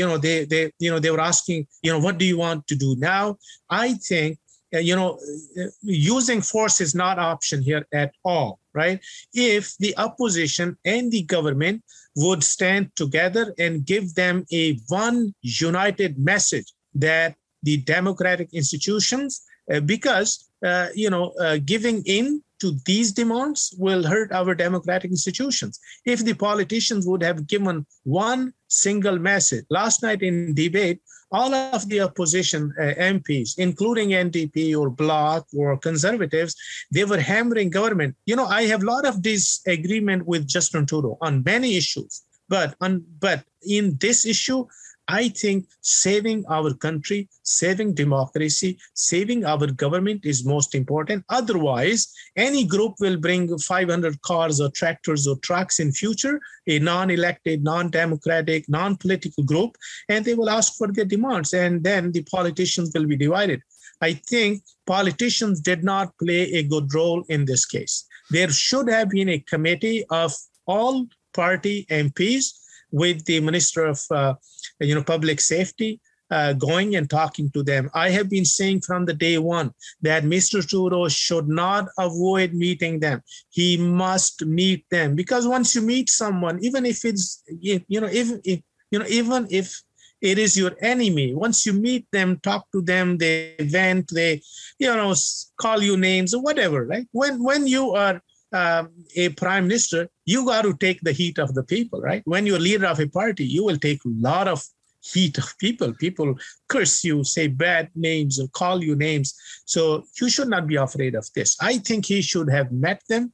you 0.00 0.06
know 0.06 0.18
they 0.18 0.44
they 0.44 0.72
you 0.78 0.90
know 0.90 0.98
they 0.98 1.10
were 1.10 1.20
asking 1.20 1.66
you 1.82 1.92
know 1.92 1.98
what 1.98 2.18
do 2.18 2.24
you 2.24 2.38
want 2.38 2.66
to 2.68 2.76
do 2.76 2.96
now? 2.98 3.36
I 3.68 3.94
think 3.94 4.38
uh, 4.74 4.78
you 4.78 4.96
know 4.96 5.18
uh, 5.60 5.66
using 5.82 6.40
force 6.40 6.80
is 6.80 6.94
not 6.94 7.18
option 7.18 7.62
here 7.62 7.86
at 7.92 8.12
all 8.24 8.60
right? 8.74 9.00
If 9.34 9.76
the 9.78 9.96
opposition 9.98 10.76
and 10.84 11.10
the 11.10 11.22
government 11.22 11.82
would 12.16 12.44
stand 12.44 12.90
together 12.96 13.54
and 13.58 13.86
give 13.86 14.14
them 14.14 14.44
a 14.52 14.78
one 14.88 15.34
united 15.40 16.18
message 16.18 16.72
that 16.94 17.34
the 17.62 17.78
democratic 17.78 18.52
institutions, 18.52 19.42
uh, 19.72 19.80
because 19.80 20.50
uh, 20.64 20.88
you 20.94 21.10
know, 21.10 21.32
uh, 21.40 21.58
giving 21.64 22.02
in 22.06 22.42
to 22.60 22.76
these 22.86 23.10
demands 23.10 23.74
will 23.78 24.04
hurt 24.04 24.30
our 24.30 24.54
democratic 24.54 25.10
institutions. 25.10 25.80
If 26.04 26.24
the 26.24 26.34
politicians 26.34 27.06
would 27.06 27.22
have 27.22 27.48
given 27.48 27.84
one 28.04 28.52
single 28.68 29.18
message, 29.18 29.64
last 29.70 30.02
night 30.02 30.22
in 30.22 30.54
debate, 30.54 31.00
all 31.32 31.54
of 31.54 31.88
the 31.88 32.00
opposition 32.00 32.72
uh, 32.78 32.94
MPs, 32.98 33.58
including 33.58 34.10
NDP 34.10 34.76
or 34.78 34.90
Bloc 34.90 35.46
or 35.56 35.76
conservatives, 35.78 36.54
they 36.90 37.04
were 37.04 37.18
hammering 37.18 37.70
government. 37.70 38.14
You 38.26 38.36
know, 38.36 38.46
I 38.46 38.64
have 38.64 38.82
a 38.82 38.86
lot 38.86 39.06
of 39.06 39.22
disagreement 39.22 40.26
with 40.26 40.46
Justin 40.46 40.86
Trudeau 40.86 41.16
on 41.20 41.42
many 41.44 41.76
issues, 41.76 42.22
but 42.48 42.74
on 42.80 43.04
but 43.18 43.44
in 43.62 43.96
this 44.00 44.26
issue, 44.26 44.66
I 45.08 45.28
think 45.28 45.66
saving 45.80 46.44
our 46.48 46.72
country, 46.74 47.28
saving 47.42 47.94
democracy, 47.94 48.78
saving 48.94 49.44
our 49.44 49.66
government 49.66 50.24
is 50.24 50.44
most 50.44 50.74
important. 50.74 51.24
Otherwise, 51.28 52.12
any 52.36 52.64
group 52.64 52.94
will 53.00 53.16
bring 53.16 53.58
500 53.58 54.22
cars 54.22 54.60
or 54.60 54.70
tractors 54.70 55.26
or 55.26 55.36
trucks 55.38 55.80
in 55.80 55.92
future, 55.92 56.40
a 56.68 56.78
non-elected, 56.78 57.64
non-democratic, 57.64 58.68
non-political 58.68 59.44
group, 59.44 59.76
and 60.08 60.24
they 60.24 60.34
will 60.34 60.50
ask 60.50 60.74
for 60.76 60.90
their 60.92 61.04
demands, 61.04 61.52
and 61.52 61.82
then 61.82 62.12
the 62.12 62.22
politicians 62.30 62.92
will 62.94 63.06
be 63.06 63.16
divided. 63.16 63.60
I 64.00 64.14
think 64.14 64.62
politicians 64.86 65.60
did 65.60 65.84
not 65.84 66.16
play 66.18 66.52
a 66.52 66.62
good 66.62 66.92
role 66.94 67.24
in 67.28 67.44
this 67.44 67.66
case. 67.66 68.04
There 68.30 68.50
should 68.50 68.88
have 68.88 69.10
been 69.10 69.28
a 69.28 69.40
committee 69.40 70.04
of 70.10 70.32
all 70.66 71.06
party 71.34 71.86
MPs 71.90 72.61
with 72.92 73.24
the 73.24 73.40
Minister 73.40 73.86
of 73.86 74.00
uh, 74.10 74.34
you 74.80 74.94
know 74.94 75.02
public 75.02 75.40
safety 75.40 76.00
uh, 76.30 76.52
going 76.54 76.96
and 76.96 77.10
talking 77.10 77.50
to 77.50 77.62
them. 77.62 77.90
I 77.94 78.10
have 78.10 78.30
been 78.30 78.44
saying 78.44 78.82
from 78.82 79.04
the 79.04 79.14
day 79.14 79.38
one 79.38 79.72
that 80.00 80.24
Mr. 80.24 80.66
Trudeau 80.66 81.08
should 81.08 81.48
not 81.48 81.88
avoid 81.98 82.54
meeting 82.54 83.00
them. 83.00 83.22
He 83.50 83.76
must 83.76 84.44
meet 84.44 84.86
them 84.90 85.14
because 85.14 85.46
once 85.46 85.74
you 85.74 85.82
meet 85.82 86.08
someone, 86.08 86.58
even 86.62 86.86
if 86.86 87.04
it's 87.04 87.42
you 87.48 88.00
know 88.00 88.08
if, 88.10 88.30
if 88.44 88.60
you 88.90 88.98
know 88.98 89.06
even 89.08 89.46
if 89.50 89.82
it 90.20 90.38
is 90.38 90.56
your 90.56 90.70
enemy 90.80 91.34
once 91.34 91.66
you 91.66 91.72
meet 91.72 92.06
them 92.12 92.38
talk 92.44 92.70
to 92.70 92.80
them 92.80 93.18
they 93.18 93.56
vent 93.58 94.08
they 94.14 94.40
you 94.78 94.86
know 94.86 95.12
call 95.56 95.82
you 95.82 95.96
names 95.96 96.32
or 96.32 96.40
whatever 96.40 96.86
right 96.86 97.08
when 97.10 97.42
when 97.42 97.66
you 97.66 97.90
are 97.90 98.22
um, 98.52 98.90
a 99.16 99.30
prime 99.30 99.66
minister, 99.66 100.08
you 100.24 100.44
got 100.46 100.62
to 100.62 100.74
take 100.76 101.00
the 101.00 101.12
heat 101.12 101.38
of 101.38 101.54
the 101.54 101.64
people, 101.64 102.00
right? 102.00 102.22
When 102.24 102.46
you're 102.46 102.58
leader 102.58 102.86
of 102.86 103.00
a 103.00 103.08
party, 103.08 103.44
you 103.44 103.64
will 103.64 103.78
take 103.78 104.04
a 104.04 104.08
lot 104.08 104.48
of 104.48 104.62
heat 105.02 105.36
of 105.38 105.56
people. 105.58 105.92
People 105.94 106.34
curse 106.68 107.04
you, 107.04 107.24
say 107.24 107.48
bad 107.48 107.90
names, 107.94 108.40
or 108.40 108.48
call 108.48 108.82
you 108.82 108.94
names. 108.94 109.34
So 109.64 110.04
you 110.20 110.28
should 110.28 110.48
not 110.48 110.66
be 110.66 110.76
afraid 110.76 111.14
of 111.14 111.28
this. 111.34 111.56
I 111.60 111.78
think 111.78 112.06
he 112.06 112.22
should 112.22 112.50
have 112.50 112.70
met 112.72 113.02
them, 113.08 113.32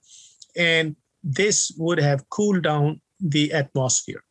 and 0.56 0.96
this 1.22 1.72
would 1.76 2.00
have 2.00 2.28
cooled 2.30 2.62
down 2.62 3.00
the 3.20 3.52
atmosphere. 3.52 4.22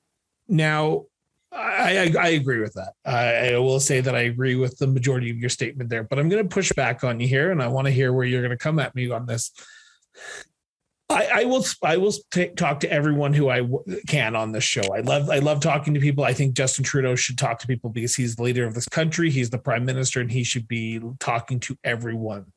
Now, 0.47 1.05
I, 1.51 1.97
I, 1.97 2.13
I, 2.19 2.27
agree 2.29 2.59
with 2.59 2.73
that. 2.73 2.93
I, 3.05 3.53
I, 3.53 3.57
will 3.57 3.79
say 3.79 4.01
that 4.01 4.15
I 4.15 4.21
agree 4.21 4.55
with 4.55 4.77
the 4.77 4.87
majority 4.87 5.29
of 5.29 5.37
your 5.37 5.49
statement 5.49 5.89
there, 5.89 6.03
but 6.03 6.19
I'm 6.19 6.29
going 6.29 6.43
to 6.43 6.49
push 6.49 6.71
back 6.73 7.03
on 7.03 7.19
you 7.19 7.27
here, 7.27 7.51
and 7.51 7.61
I 7.61 7.67
want 7.67 7.85
to 7.85 7.91
hear 7.91 8.13
where 8.13 8.25
you're 8.25 8.41
going 8.41 8.51
to 8.51 8.57
come 8.57 8.79
at 8.79 8.95
me 8.95 9.09
on 9.09 9.25
this. 9.25 9.51
I, 11.09 11.29
I, 11.33 11.43
will. 11.45 11.65
I 11.81 11.97
will 11.97 12.13
t- 12.31 12.49
talk 12.49 12.81
to 12.81 12.91
everyone 12.91 13.33
who 13.33 13.49
I 13.49 13.61
w- 13.61 13.83
can 14.07 14.35
on 14.35 14.51
this 14.51 14.65
show. 14.65 14.81
I 14.93 14.99
love. 14.99 15.29
I 15.29 15.39
love 15.39 15.61
talking 15.61 15.93
to 15.93 16.01
people. 16.01 16.25
I 16.25 16.33
think 16.33 16.53
Justin 16.53 16.83
Trudeau 16.83 17.15
should 17.15 17.37
talk 17.37 17.59
to 17.59 17.67
people 17.67 17.89
because 17.89 18.15
he's 18.15 18.35
the 18.35 18.43
leader 18.43 18.65
of 18.65 18.73
this 18.73 18.89
country. 18.89 19.31
He's 19.31 19.49
the 19.49 19.57
prime 19.57 19.85
minister, 19.85 20.19
and 20.19 20.29
he 20.29 20.43
should 20.43 20.67
be 20.67 20.99
talking 21.19 21.61
to 21.61 21.77
everyone. 21.85 22.47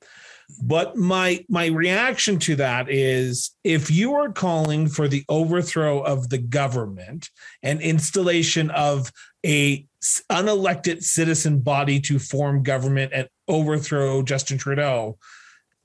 But 0.63 0.97
my 0.97 1.45
my 1.49 1.67
reaction 1.67 2.41
to 2.41 2.57
that 2.57 2.91
is, 2.91 3.53
if 3.63 3.89
you 3.89 4.15
are 4.15 4.33
calling 4.33 4.89
for 4.89 5.07
the 5.07 5.25
overthrow 5.29 6.01
of 6.01 6.29
the 6.29 6.39
government 6.39 7.31
and 7.63 7.81
installation 7.81 8.71
of 8.71 9.13
a 9.47 9.87
unelected 10.29 11.03
citizen 11.03 11.61
body 11.61 12.01
to 12.01 12.19
form 12.19 12.65
government 12.65 13.13
and 13.15 13.29
overthrow 13.47 14.23
Justin 14.23 14.59
Trudeau, 14.59 15.19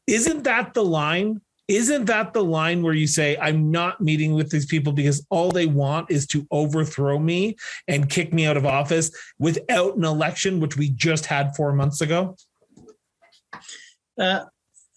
isn't 0.08 0.44
that 0.46 0.74
the 0.74 0.84
line 0.84 1.42
isn't 1.68 2.06
that 2.06 2.34
the 2.34 2.44
line 2.44 2.82
where 2.82 2.94
you 2.94 3.08
say 3.08 3.38
i'm 3.38 3.72
not 3.72 4.00
meeting 4.02 4.34
with 4.34 4.50
these 4.50 4.66
people 4.66 4.94
because 4.94 5.26
all 5.30 5.52
they 5.52 5.66
want 5.66 6.10
is 6.12 6.28
to 6.28 6.46
overthrow 6.52 7.18
me 7.18 7.56
and 7.88 8.10
kick 8.10 8.34
me 8.34 8.46
out 8.46 8.58
of 8.58 8.66
office 8.66 9.12
without 9.40 9.96
an 9.96 10.04
election 10.04 10.60
which 10.60 10.78
we 10.78 10.90
just 10.90 11.26
had 11.26 11.56
four 11.56 11.74
months 11.74 12.02
ago 12.02 12.36
uh, 14.20 14.46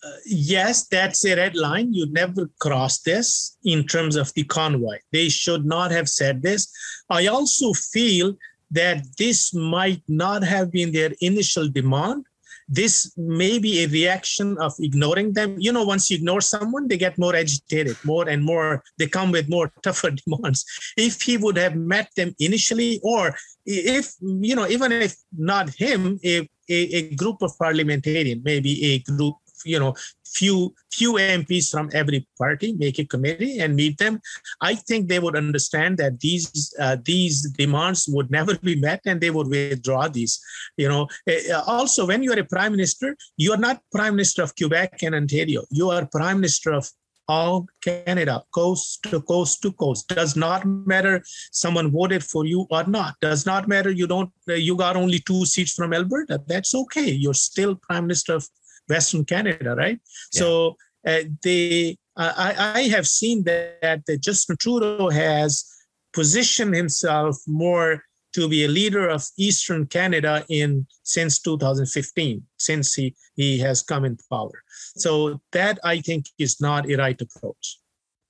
uh, 0.04 0.10
yes 0.26 0.87
that's 0.87 1.25
a 1.25 1.34
red 1.34 1.56
line. 1.56 1.92
You 1.92 2.06
never 2.12 2.48
cross 2.60 3.00
this 3.00 3.56
in 3.64 3.84
terms 3.84 4.14
of 4.14 4.32
the 4.34 4.44
convoy. 4.44 4.98
They 5.12 5.28
should 5.28 5.64
not 5.66 5.90
have 5.90 6.08
said 6.08 6.40
this. 6.40 6.70
I 7.10 7.26
also 7.26 7.72
feel 7.72 8.34
that 8.70 9.04
this 9.16 9.52
might 9.52 10.02
not 10.06 10.44
have 10.44 10.70
been 10.70 10.92
their 10.92 11.12
initial 11.20 11.68
demand 11.68 12.26
this 12.68 13.12
may 13.16 13.58
be 13.58 13.82
a 13.82 13.88
reaction 13.88 14.58
of 14.58 14.75
ignoring 14.78 15.32
them. 15.32 15.56
You 15.58 15.72
know, 15.72 15.84
once 15.84 16.10
you 16.10 16.16
ignore 16.16 16.42
someone, 16.42 16.87
they 16.87 16.98
get 16.98 17.18
more 17.18 17.34
agitated, 17.34 17.96
more 18.04 18.28
and 18.28 18.44
more, 18.44 18.82
they 18.98 19.06
come 19.06 19.32
with 19.32 19.48
more 19.48 19.72
tougher 19.82 20.10
demands. 20.10 20.64
If 20.96 21.22
he 21.22 21.37
would 21.37 21.56
have 21.56 21.76
met 21.76 22.10
them 22.16 22.34
initially, 22.38 23.00
or 23.02 23.34
if, 23.64 24.12
you 24.20 24.54
know, 24.54 24.68
even 24.68 24.92
if 24.92 25.16
not 25.37 25.70
him, 25.70 26.20
a, 26.25 26.48
a, 26.68 26.78
a 26.96 27.14
group 27.14 27.40
of 27.40 27.56
parliamentarians, 27.58 28.42
maybe 28.44 28.92
a 28.92 28.98
group 29.00 29.37
you 29.64 29.78
know 29.78 29.94
few 30.34 30.74
few 30.92 31.14
MPs 31.14 31.70
from 31.70 31.90
every 31.92 32.26
party 32.36 32.72
make 32.72 32.98
a 32.98 33.04
committee 33.04 33.60
and 33.60 33.74
meet 33.74 33.98
them. 33.98 34.20
I 34.60 34.74
think 34.74 35.08
they 35.08 35.18
would 35.18 35.36
understand 35.36 35.98
that 35.98 36.20
these 36.20 36.74
uh, 36.80 36.96
these 37.04 37.50
demands 37.50 38.06
would 38.08 38.30
never 38.38 38.56
be 38.58 38.76
met 38.76 39.00
and 39.06 39.20
they 39.20 39.30
would 39.30 39.48
withdraw 39.48 40.08
these. 40.08 40.40
You 40.76 40.88
know, 40.88 41.08
eh, 41.26 41.40
eh, 41.48 41.60
also 41.66 42.06
when 42.06 42.22
you 42.22 42.32
are 42.32 42.38
a 42.38 42.44
prime 42.44 42.72
minister, 42.72 43.16
you 43.36 43.52
are 43.52 43.62
not 43.68 43.82
prime 43.92 44.16
minister 44.16 44.42
of 44.42 44.54
Quebec 44.56 45.02
and 45.02 45.14
Ontario. 45.14 45.64
You 45.70 45.90
are 45.90 46.06
prime 46.06 46.40
minister 46.40 46.72
of 46.72 46.88
all 47.28 47.66
Canada, 47.82 48.42
coast 48.52 49.02
to 49.04 49.20
coast 49.20 49.60
to 49.62 49.72
coast. 49.72 50.08
Does 50.08 50.34
not 50.34 50.64
matter 50.64 51.22
someone 51.52 51.90
voted 51.90 52.24
for 52.24 52.46
you 52.46 52.66
or 52.70 52.84
not. 52.84 53.14
Does 53.20 53.44
not 53.44 53.68
matter 53.68 53.90
you 53.90 54.06
don't 54.06 54.30
you 54.46 54.76
got 54.76 54.96
only 54.96 55.18
two 55.20 55.44
seats 55.44 55.74
from 55.74 55.92
Alberta. 55.92 56.40
That's 56.46 56.74
okay. 56.74 57.10
You're 57.10 57.34
still 57.34 57.76
prime 57.76 58.06
minister 58.06 58.34
of 58.34 58.48
Western 58.88 59.25
Canada, 59.25 59.75
right? 59.75 59.99
Yeah. 60.33 60.38
So 60.38 60.76
uh, 61.07 61.21
they, 61.42 61.97
I, 62.16 62.75
I 62.76 62.83
have 62.88 63.07
seen 63.07 63.45
that, 63.45 64.02
that 64.07 64.21
Justin 64.21 64.57
Trudeau 64.59 65.09
has 65.11 65.64
positioned 66.12 66.75
himself 66.75 67.37
more 67.47 68.02
to 68.35 68.49
be 68.49 68.64
a 68.64 68.68
leader 68.68 69.09
of 69.09 69.25
Eastern 69.38 69.87
Canada 69.87 70.45
in 70.49 70.87
since 71.02 71.38
2015, 71.40 72.42
since 72.59 72.95
he, 72.95 73.14
he 73.37 73.59
has 73.59 73.83
come 73.83 74.04
in 74.04 74.18
power. 74.30 74.62
So 74.97 75.40
that 75.52 75.78
I 75.85 76.00
think 76.00 76.26
is 76.38 76.61
not 76.61 76.90
a 76.90 76.97
right 76.97 77.21
approach. 77.21 77.78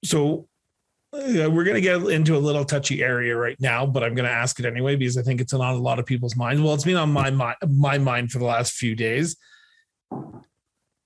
So 0.04 0.48
uh, 1.12 1.48
we're 1.50 1.64
going 1.64 1.74
to 1.74 1.80
get 1.80 2.02
into 2.02 2.36
a 2.36 2.38
little 2.38 2.64
touchy 2.64 3.02
area 3.02 3.34
right 3.36 3.56
now, 3.60 3.86
but 3.86 4.04
I'm 4.04 4.14
going 4.14 4.28
to 4.28 4.34
ask 4.34 4.60
it 4.60 4.66
anyway 4.66 4.94
because 4.94 5.16
I 5.16 5.22
think 5.22 5.40
it's 5.40 5.52
on 5.52 5.60
a 5.60 5.76
lot 5.76 5.98
of 5.98 6.06
people's 6.06 6.36
minds. 6.36 6.62
Well, 6.62 6.74
it's 6.74 6.84
been 6.84 6.96
on 6.96 7.12
my 7.12 7.30
mind, 7.30 7.56
my 7.66 7.98
mind 7.98 8.30
for 8.30 8.38
the 8.38 8.44
last 8.44 8.74
few 8.74 8.94
days 8.94 9.36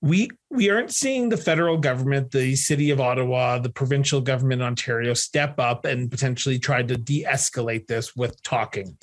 we 0.03 0.29
we 0.49 0.69
aren't 0.69 0.91
seeing 0.91 1.29
the 1.29 1.37
federal 1.37 1.77
government, 1.77 2.29
the 2.31 2.57
city 2.57 2.91
of 2.91 2.99
Ottawa, 2.99 3.57
the 3.59 3.69
provincial 3.69 4.19
government 4.19 4.61
in 4.61 4.67
Ontario 4.67 5.13
step 5.13 5.57
up 5.59 5.85
and 5.85 6.11
potentially 6.11 6.59
try 6.59 6.83
to 6.83 6.97
de-escalate 6.97 7.87
this 7.87 8.13
with 8.13 8.41
talking. 8.43 8.97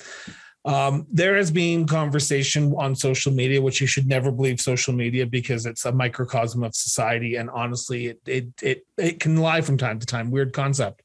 Um, 0.63 1.07
there 1.11 1.35
has 1.37 1.49
been 1.49 1.87
conversation 1.87 2.75
on 2.77 2.95
social 2.95 3.33
media, 3.33 3.59
which 3.59 3.81
you 3.81 3.87
should 3.87 4.05
never 4.05 4.31
believe 4.31 4.61
social 4.61 4.93
media 4.93 5.25
because 5.25 5.65
it's 5.65 5.85
a 5.85 5.91
microcosm 5.91 6.63
of 6.63 6.75
society, 6.75 7.35
and 7.35 7.49
honestly, 7.49 8.05
it 8.05 8.21
it 8.27 8.47
it, 8.61 8.85
it 8.95 9.19
can 9.19 9.37
lie 9.37 9.61
from 9.61 9.79
time 9.79 9.97
to 9.97 10.05
time. 10.05 10.29
Weird 10.29 10.53
concept. 10.53 11.01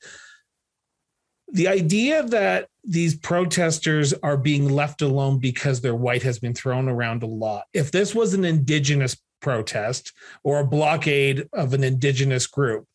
The 1.49 1.69
idea 1.69 2.23
that 2.25 2.69
these 2.87 3.17
protesters 3.17 4.15
are 4.23 4.37
being 4.37 4.69
left 4.69 5.03
alone 5.03 5.39
because 5.39 5.81
their 5.81 5.95
white 5.95 6.23
has 6.23 6.39
been 6.39 6.55
thrown 6.55 6.89
around 6.89 7.23
a 7.23 7.27
lot. 7.27 7.65
If 7.75 7.91
this 7.91 8.15
was 8.15 8.33
an 8.33 8.45
indigenous 8.45 9.17
protest 9.41 10.13
or 10.45 10.61
a 10.61 10.67
blockade 10.67 11.49
of 11.53 11.75
an 11.75 11.83
indigenous 11.83 12.47
group, 12.47 12.87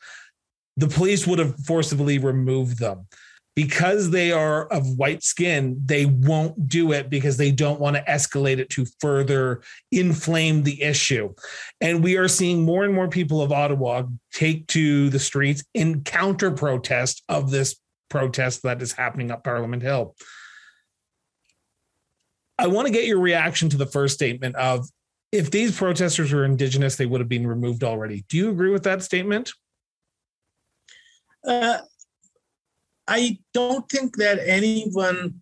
the 0.77 0.87
police 0.87 1.27
would 1.27 1.39
have 1.39 1.55
forcibly 1.65 2.17
removed 2.17 2.79
them. 2.79 3.07
Because 3.53 4.11
they 4.11 4.31
are 4.31 4.65
of 4.67 4.97
white 4.97 5.23
skin, 5.23 5.81
they 5.85 6.05
won't 6.05 6.69
do 6.69 6.93
it 6.93 7.09
because 7.09 7.35
they 7.35 7.51
don't 7.51 7.81
want 7.81 7.97
to 7.97 8.03
escalate 8.03 8.59
it 8.59 8.69
to 8.71 8.85
further 9.01 9.61
inflame 9.91 10.63
the 10.63 10.81
issue. 10.81 11.33
And 11.81 12.01
we 12.01 12.15
are 12.15 12.29
seeing 12.29 12.63
more 12.63 12.85
and 12.85 12.93
more 12.93 13.09
people 13.09 13.41
of 13.41 13.51
Ottawa 13.51 14.03
take 14.31 14.67
to 14.67 15.09
the 15.09 15.19
streets 15.19 15.65
in 15.73 16.05
counter 16.05 16.51
protest 16.51 17.23
of 17.27 17.51
this 17.51 17.75
protest 18.11 18.61
that 18.61 18.81
is 18.81 18.91
happening 18.91 19.31
up 19.31 19.43
Parliament 19.43 19.81
Hill. 19.81 20.15
I 22.59 22.67
want 22.67 22.85
to 22.85 22.93
get 22.93 23.05
your 23.05 23.19
reaction 23.19 23.69
to 23.69 23.77
the 23.77 23.87
first 23.87 24.13
statement 24.13 24.55
of 24.55 24.87
if 25.31 25.49
these 25.49 25.75
protesters 25.75 26.31
were 26.31 26.45
indigenous, 26.45 26.95
they 26.95 27.07
would 27.07 27.21
have 27.21 27.29
been 27.29 27.47
removed 27.47 27.83
already. 27.83 28.23
Do 28.29 28.37
you 28.37 28.49
agree 28.49 28.71
with 28.71 28.83
that 28.83 29.01
statement? 29.01 29.51
Uh, 31.47 31.79
I 33.07 33.39
don't 33.53 33.89
think 33.89 34.17
that 34.17 34.39
anyone 34.45 35.41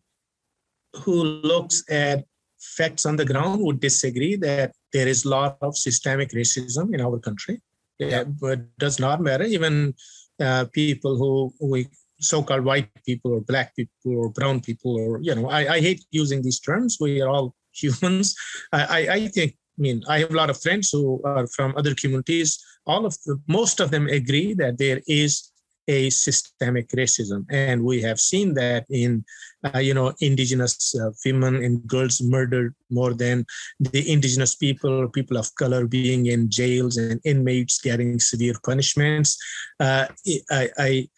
who 1.01 1.23
looks 1.23 1.83
at 1.89 2.23
facts 2.59 3.05
on 3.05 3.15
the 3.15 3.25
ground 3.25 3.61
would 3.61 3.79
disagree 3.79 4.35
that 4.37 4.71
there 4.93 5.07
is 5.07 5.25
a 5.25 5.29
lot 5.29 5.57
of 5.61 5.77
systemic 5.77 6.29
racism 6.31 6.93
in 6.93 7.01
our 7.01 7.19
country. 7.19 7.61
Yeah, 7.97 8.23
but 8.23 8.61
does 8.77 8.99
not 8.99 9.21
matter. 9.21 9.43
Even 9.43 9.93
uh, 10.39 10.65
people 10.71 11.17
who 11.17 11.53
we 11.59 11.87
so-called 12.19 12.65
white 12.65 12.89
people 13.05 13.33
or 13.33 13.41
black 13.41 13.75
people 13.75 14.15
or 14.15 14.29
brown 14.29 14.59
people 14.59 14.99
or 14.99 15.19
you 15.21 15.33
know, 15.35 15.49
I, 15.49 15.75
I 15.75 15.79
hate 15.79 16.05
using 16.11 16.41
these 16.41 16.59
terms. 16.59 16.97
We 16.99 17.21
are 17.21 17.29
all 17.29 17.55
humans. 17.73 18.35
I, 18.73 19.07
I 19.09 19.27
think 19.27 19.55
I 19.79 19.81
mean, 19.81 20.03
I 20.09 20.19
have 20.19 20.31
a 20.31 20.35
lot 20.35 20.49
of 20.49 20.61
friends 20.61 20.89
who 20.91 21.21
are 21.23 21.47
from 21.47 21.73
other 21.77 21.95
communities. 21.95 22.59
All 22.85 23.05
of 23.05 23.15
the, 23.25 23.39
most 23.47 23.79
of 23.79 23.91
them 23.91 24.07
agree 24.07 24.53
that 24.55 24.77
there 24.77 24.99
is 25.07 25.51
a 25.87 26.09
systemic 26.11 26.89
racism, 26.89 27.45
and 27.49 27.83
we 27.83 27.99
have 28.01 28.19
seen 28.19 28.53
that 28.53 28.85
in, 28.91 29.25
uh, 29.73 29.79
you 29.79 29.93
know, 29.93 30.13
indigenous 30.21 30.93
uh, 30.95 31.09
women 31.25 31.55
and 31.55 31.87
girls 31.87 32.21
murdered 32.21 32.75
more 32.91 33.13
than 33.13 33.45
the 33.79 34.11
indigenous 34.11 34.53
people, 34.53 35.09
people 35.09 35.37
of 35.37 35.53
color 35.55 35.87
being 35.87 36.27
in 36.27 36.49
jails 36.49 36.97
and 36.97 37.19
inmates 37.23 37.81
getting 37.81 38.19
severe 38.19 38.53
punishments. 38.63 39.37
Uh, 39.79 40.05
I, 40.51 40.69
I 40.77 41.09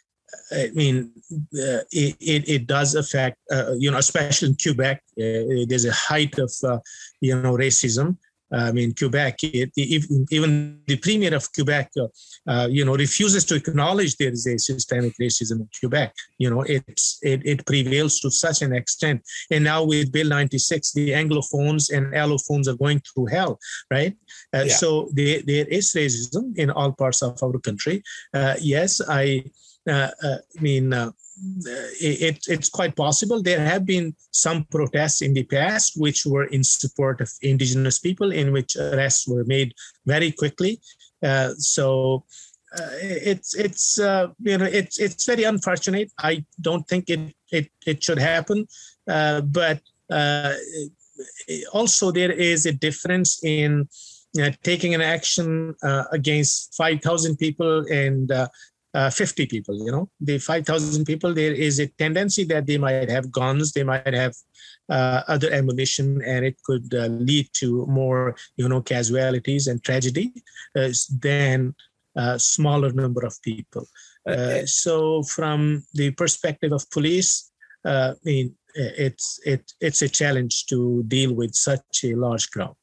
I 0.51 0.71
mean, 0.73 1.11
uh, 1.31 1.83
it, 1.91 2.15
it, 2.19 2.49
it, 2.49 2.67
does 2.67 2.95
affect, 2.95 3.37
uh, 3.51 3.73
you 3.77 3.89
know, 3.89 3.97
especially 3.97 4.49
in 4.49 4.57
Quebec, 4.61 4.97
uh, 5.17 5.65
there's 5.67 5.85
a 5.85 5.93
height 5.93 6.37
of, 6.39 6.51
uh, 6.63 6.79
you 7.21 7.39
know, 7.41 7.55
racism. 7.55 8.17
I 8.53 8.71
mean, 8.71 8.93
Quebec, 8.93 9.37
it, 9.43 9.71
even 9.77 10.81
the 10.85 10.97
premier 10.97 11.33
of 11.33 11.51
Quebec, 11.53 11.91
uh, 11.97 12.07
uh, 12.47 12.67
you 12.69 12.83
know, 12.83 12.95
refuses 12.95 13.45
to 13.45 13.55
acknowledge 13.55 14.17
there 14.17 14.31
is 14.31 14.45
a 14.45 14.57
systemic 14.57 15.13
racism 15.21 15.61
in 15.61 15.69
Quebec. 15.79 16.13
You 16.37 16.49
know, 16.49 16.61
it's 16.63 17.19
it, 17.21 17.45
it 17.45 17.65
prevails 17.65 18.19
to 18.19 18.29
such 18.29 18.61
an 18.61 18.73
extent. 18.73 19.21
And 19.51 19.63
now 19.63 19.85
with 19.85 20.11
Bill 20.11 20.27
96, 20.27 20.91
the 20.93 21.11
Anglophones 21.11 21.95
and 21.95 22.13
Allophones 22.13 22.67
are 22.67 22.75
going 22.75 23.01
through 23.01 23.27
hell, 23.27 23.57
right? 23.89 24.15
Uh, 24.53 24.65
yeah. 24.67 24.73
So 24.73 25.09
there, 25.13 25.41
there 25.45 25.65
is 25.67 25.93
racism 25.93 26.57
in 26.57 26.71
all 26.71 26.91
parts 26.91 27.21
of 27.21 27.41
our 27.41 27.57
country. 27.59 28.03
Uh, 28.33 28.55
yes, 28.59 29.01
I, 29.07 29.45
uh, 29.87 30.09
uh, 30.23 30.37
I 30.57 30.61
mean, 30.61 30.93
it, 31.99 32.39
it's 32.47 32.69
quite 32.69 32.95
possible. 32.95 33.41
There 33.41 33.59
have 33.59 33.85
been 33.85 34.15
some 34.31 34.65
protests 34.65 35.21
in 35.21 35.33
the 35.33 35.43
past 35.43 35.93
which 35.95 36.25
were 36.25 36.45
in 36.45 36.63
support 36.63 37.21
of 37.21 37.31
indigenous 37.41 37.99
people, 37.99 38.31
in 38.31 38.51
which 38.51 38.75
arrests 38.75 39.27
were 39.27 39.43
made 39.45 39.73
very 40.05 40.31
quickly. 40.31 40.79
Uh, 41.23 41.53
so 41.57 42.25
uh, 42.77 42.89
it's 43.01 43.53
it's 43.55 43.99
uh, 43.99 44.27
you 44.39 44.57
know 44.57 44.65
it's 44.65 44.99
it's 44.99 45.25
very 45.25 45.43
unfortunate. 45.43 46.11
I 46.19 46.45
don't 46.59 46.87
think 46.87 47.09
it 47.09 47.35
it 47.51 47.69
it 47.85 48.03
should 48.03 48.19
happen, 48.19 48.67
uh, 49.07 49.41
but 49.41 49.81
uh, 50.09 50.53
also 51.73 52.11
there 52.11 52.31
is 52.31 52.65
a 52.65 52.73
difference 52.73 53.43
in. 53.43 53.87
Uh, 54.41 54.49
taking 54.63 54.95
an 54.95 55.01
action 55.01 55.75
against 56.13 56.73
5,000 56.75 57.35
people 57.35 57.85
and 57.91 58.31
uh, 58.31 58.47
50 58.93 59.45
people 59.45 59.75
you 59.75 59.91
know? 59.91 60.09
The 60.19 60.37
5000 60.37 61.05
people 61.05 61.33
there 61.33 61.53
is 61.53 61.79
a 61.79 61.87
tendency 61.87 62.43
that 62.45 62.65
they 62.65 62.77
might 62.77 63.09
have 63.09 63.31
guns 63.31 63.71
they 63.71 63.83
might 63.83 64.13
have 64.13 64.35
uh, 64.89 65.21
other 65.27 65.51
ammunition 65.53 66.21
and 66.23 66.45
it 66.45 66.57
could 66.63 66.93
uh, 66.93 67.07
lead 67.07 67.47
to 67.53 67.85
more 67.87 68.35
you 68.57 68.67
know 68.67 68.81
casualties 68.81 69.67
and 69.67 69.83
tragedy 69.83 70.33
uh, 70.75 70.89
than 71.19 71.73
a 72.17 72.37
smaller 72.37 72.91
number 72.91 73.25
of 73.25 73.41
people. 73.41 73.87
Uh, 74.27 74.65
so 74.65 75.23
from 75.23 75.83
the 75.93 76.11
perspective 76.11 76.71
of 76.73 76.89
police 76.91 77.51
uh, 77.85 78.13
i 78.13 78.25
mean 78.25 78.55
it's 78.75 79.39
it, 79.45 79.73
it's 79.81 80.01
a 80.01 80.07
challenge 80.07 80.65
to 80.67 81.03
deal 81.07 81.33
with 81.33 81.53
such 81.55 82.03
a 82.03 82.15
large 82.15 82.49
crowd 82.51 82.75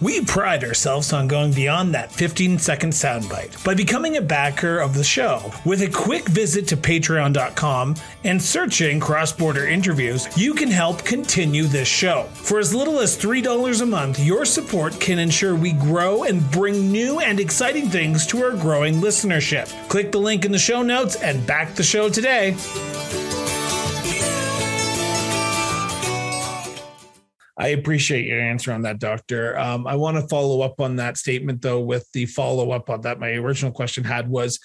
we 0.00 0.24
pride 0.24 0.64
ourselves 0.64 1.12
on 1.12 1.28
going 1.28 1.52
beyond 1.52 1.94
that 1.94 2.12
15 2.12 2.58
second 2.58 2.92
soundbite 2.92 3.62
by 3.64 3.74
becoming 3.74 4.16
a 4.16 4.22
backer 4.22 4.78
of 4.78 4.94
the 4.94 5.04
show. 5.04 5.52
With 5.64 5.82
a 5.82 5.88
quick 5.88 6.28
visit 6.28 6.68
to 6.68 6.76
patreon.com 6.76 7.96
and 8.24 8.40
searching 8.40 9.00
cross 9.00 9.32
border 9.32 9.66
interviews, 9.66 10.28
you 10.36 10.54
can 10.54 10.70
help 10.70 11.04
continue 11.04 11.64
this 11.64 11.88
show. 11.88 12.24
For 12.34 12.58
as 12.58 12.74
little 12.74 12.98
as 12.98 13.16
$3 13.16 13.82
a 13.82 13.86
month, 13.86 14.18
your 14.20 14.44
support 14.44 14.98
can 15.00 15.18
ensure 15.18 15.54
we 15.54 15.72
grow 15.72 16.24
and 16.24 16.48
bring 16.50 16.90
new 16.90 17.20
and 17.20 17.40
exciting 17.40 17.88
things 17.88 18.26
to 18.28 18.42
our 18.42 18.52
growing 18.52 18.94
listenership. 18.96 19.68
Click 19.88 20.12
the 20.12 20.18
link 20.18 20.44
in 20.44 20.52
the 20.52 20.58
show 20.58 20.82
notes 20.82 21.16
and 21.16 21.46
back 21.46 21.74
the 21.74 21.82
show 21.82 22.08
today. 22.08 22.56
I 27.58 27.68
appreciate 27.68 28.24
your 28.24 28.40
answer 28.40 28.72
on 28.72 28.82
that, 28.82 29.00
Doctor. 29.00 29.58
Um, 29.58 29.86
I 29.86 29.96
want 29.96 30.16
to 30.16 30.28
follow 30.28 30.60
up 30.60 30.80
on 30.80 30.96
that 30.96 31.16
statement, 31.16 31.60
though, 31.60 31.80
with 31.80 32.08
the 32.12 32.26
follow 32.26 32.70
up 32.70 32.88
on 32.88 33.00
that. 33.00 33.18
My 33.18 33.30
original 33.32 33.72
question 33.72 34.04
had 34.04 34.28
was 34.28 34.60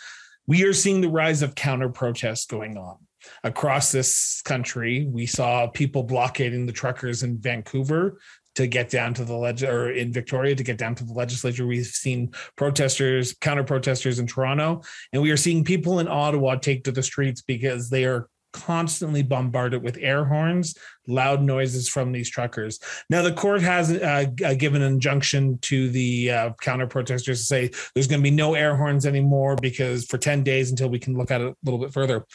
we 0.46 0.64
are 0.64 0.74
seeing 0.74 1.02
the 1.02 1.10
rise 1.10 1.42
of 1.42 1.56
counter 1.56 1.90
protests 1.90 2.46
going 2.46 2.78
on 2.78 2.98
across 3.44 3.92
this 3.92 4.42
country. 4.44 5.08
We 5.10 5.26
saw 5.26 5.68
people 5.68 6.04
blockading 6.04 6.68
the 6.68 6.72
truckers 6.72 7.24
in 7.24 7.40
Vancouver 7.40 8.20
to 8.56 8.68
get 8.68 8.90
down 8.90 9.16
to 9.16 9.26
the 9.26 9.34
leg 9.34 9.64
or 9.64 9.92
in 9.92 10.14
Victoria 10.14 10.56
to 10.56 10.64
get 10.64 10.78
down 10.78 10.94
to 10.96 11.04
the 11.04 11.14
legislature. 11.14 11.66
We've 11.66 11.86
seen 11.86 12.32
protesters, 12.56 13.34
counter 13.42 13.64
protesters 13.64 14.20
in 14.20 14.28
Toronto, 14.28 14.82
and 15.12 15.22
we 15.22 15.32
are 15.32 15.38
seeing 15.38 15.64
people 15.64 16.00
in 16.00 16.08
Ottawa 16.08 16.56
take 16.56 16.84
to 16.84 16.92
the 16.92 17.02
streets 17.02 17.42
because 17.42 17.90
they 17.90 18.06
are 18.06 18.30
constantly 18.54 19.24
bombarded 19.24 19.84
with 19.84 19.98
air 20.00 20.24
horns, 20.24 20.76
loud 21.08 21.42
noises 21.42 21.89
from 21.89 22.12
these 22.12 22.30
truckers. 22.30 22.80
Now, 23.10 23.22
the 23.22 23.34
court 23.34 23.62
has 23.62 23.92
uh, 23.92 24.28
uh 24.46 24.54
given 24.54 24.82
an 24.82 24.94
injunction 24.94 25.58
to 25.63 25.89
the 25.89 26.32
uh, 26.32 26.50
counter 26.62 26.88
protesters 26.88 27.39
to 27.39 27.46
say 27.46 27.72
there's 27.94 28.08
going 28.08 28.22
to 28.22 28.24
be 28.24 28.32
no 28.32 28.54
air 28.54 28.76
horns 28.76 29.06
anymore 29.06 29.58
because 29.62 30.06
for 30.06 30.18
10 30.18 30.44
days 30.44 30.70
until 30.70 30.89
we 30.89 31.00
can 31.00 31.18
look 31.18 31.32
at 31.32 31.42
it 31.42 31.48
a 31.48 31.56
little 31.63 31.80
bit 31.80 31.92
further. 31.92 32.26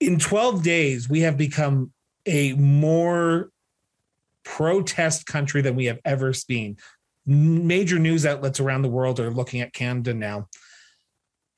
In 0.00 0.18
12 0.18 0.62
days, 0.62 1.08
we 1.08 1.20
have 1.20 1.36
become 1.36 1.92
a 2.26 2.52
more 2.54 3.50
protest 4.44 5.26
country 5.26 5.62
than 5.62 5.74
we 5.74 5.86
have 5.86 5.98
ever 6.04 6.32
seen. 6.32 6.76
Major 7.26 7.98
news 7.98 8.26
outlets 8.26 8.60
around 8.60 8.82
the 8.82 8.90
world 8.90 9.18
are 9.18 9.30
looking 9.30 9.60
at 9.60 9.72
Canada 9.72 10.12
now. 10.12 10.48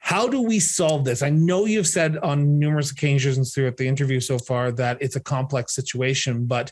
How 0.06 0.28
do 0.28 0.40
we 0.40 0.60
solve 0.60 1.04
this? 1.04 1.20
I 1.20 1.30
know 1.30 1.66
you've 1.66 1.88
said 1.88 2.16
on 2.18 2.60
numerous 2.60 2.92
occasions 2.92 3.52
throughout 3.52 3.76
the 3.76 3.88
interview 3.88 4.20
so 4.20 4.38
far 4.38 4.70
that 4.70 4.98
it's 5.00 5.16
a 5.16 5.20
complex 5.20 5.74
situation, 5.74 6.46
but 6.46 6.70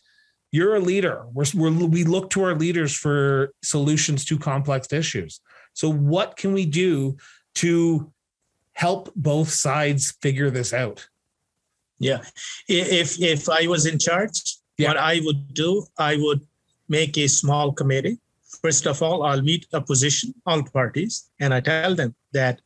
you're 0.53 0.77
a 0.77 0.79
leader. 0.79 1.27
We're, 1.33 1.47
we're, 1.53 1.73
we 1.73 2.05
look 2.05 2.31
to 2.31 2.45
our 2.45 2.55
leaders 2.55 2.95
for 2.95 3.53
solutions 3.61 4.25
to 4.27 4.39
complex 4.39 4.93
issues. 4.93 5.41
So, 5.73 5.91
what 5.91 6.37
can 6.37 6.53
we 6.53 6.65
do 6.65 7.17
to 7.57 8.13
help 8.75 9.13
both 9.17 9.51
sides 9.51 10.13
figure 10.23 10.51
this 10.51 10.73
out? 10.73 11.09
Yeah, 11.99 12.23
if 12.69 13.21
if 13.21 13.49
I 13.49 13.67
was 13.67 13.85
in 13.85 13.99
charge, 13.99 14.59
yeah. 14.79 14.91
What 14.91 14.99
I 14.99 15.21
would 15.25 15.53
do, 15.55 15.85
I 15.99 16.19
would 16.19 16.47
make 16.89 17.19
a 17.19 17.27
small 17.27 17.73
committee. 17.73 18.19
First 18.63 18.87
of 18.87 19.03
all, 19.03 19.25
I'll 19.25 19.43
meet 19.43 19.67
opposition, 19.73 20.35
all 20.47 20.63
parties, 20.63 21.31
and 21.41 21.53
I 21.53 21.59
tell 21.59 21.97
them 21.97 22.15
that 22.33 22.61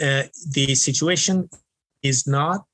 uh, 0.00 0.24
the 0.50 0.74
situation 0.74 1.48
is 2.02 2.26
not 2.26 2.64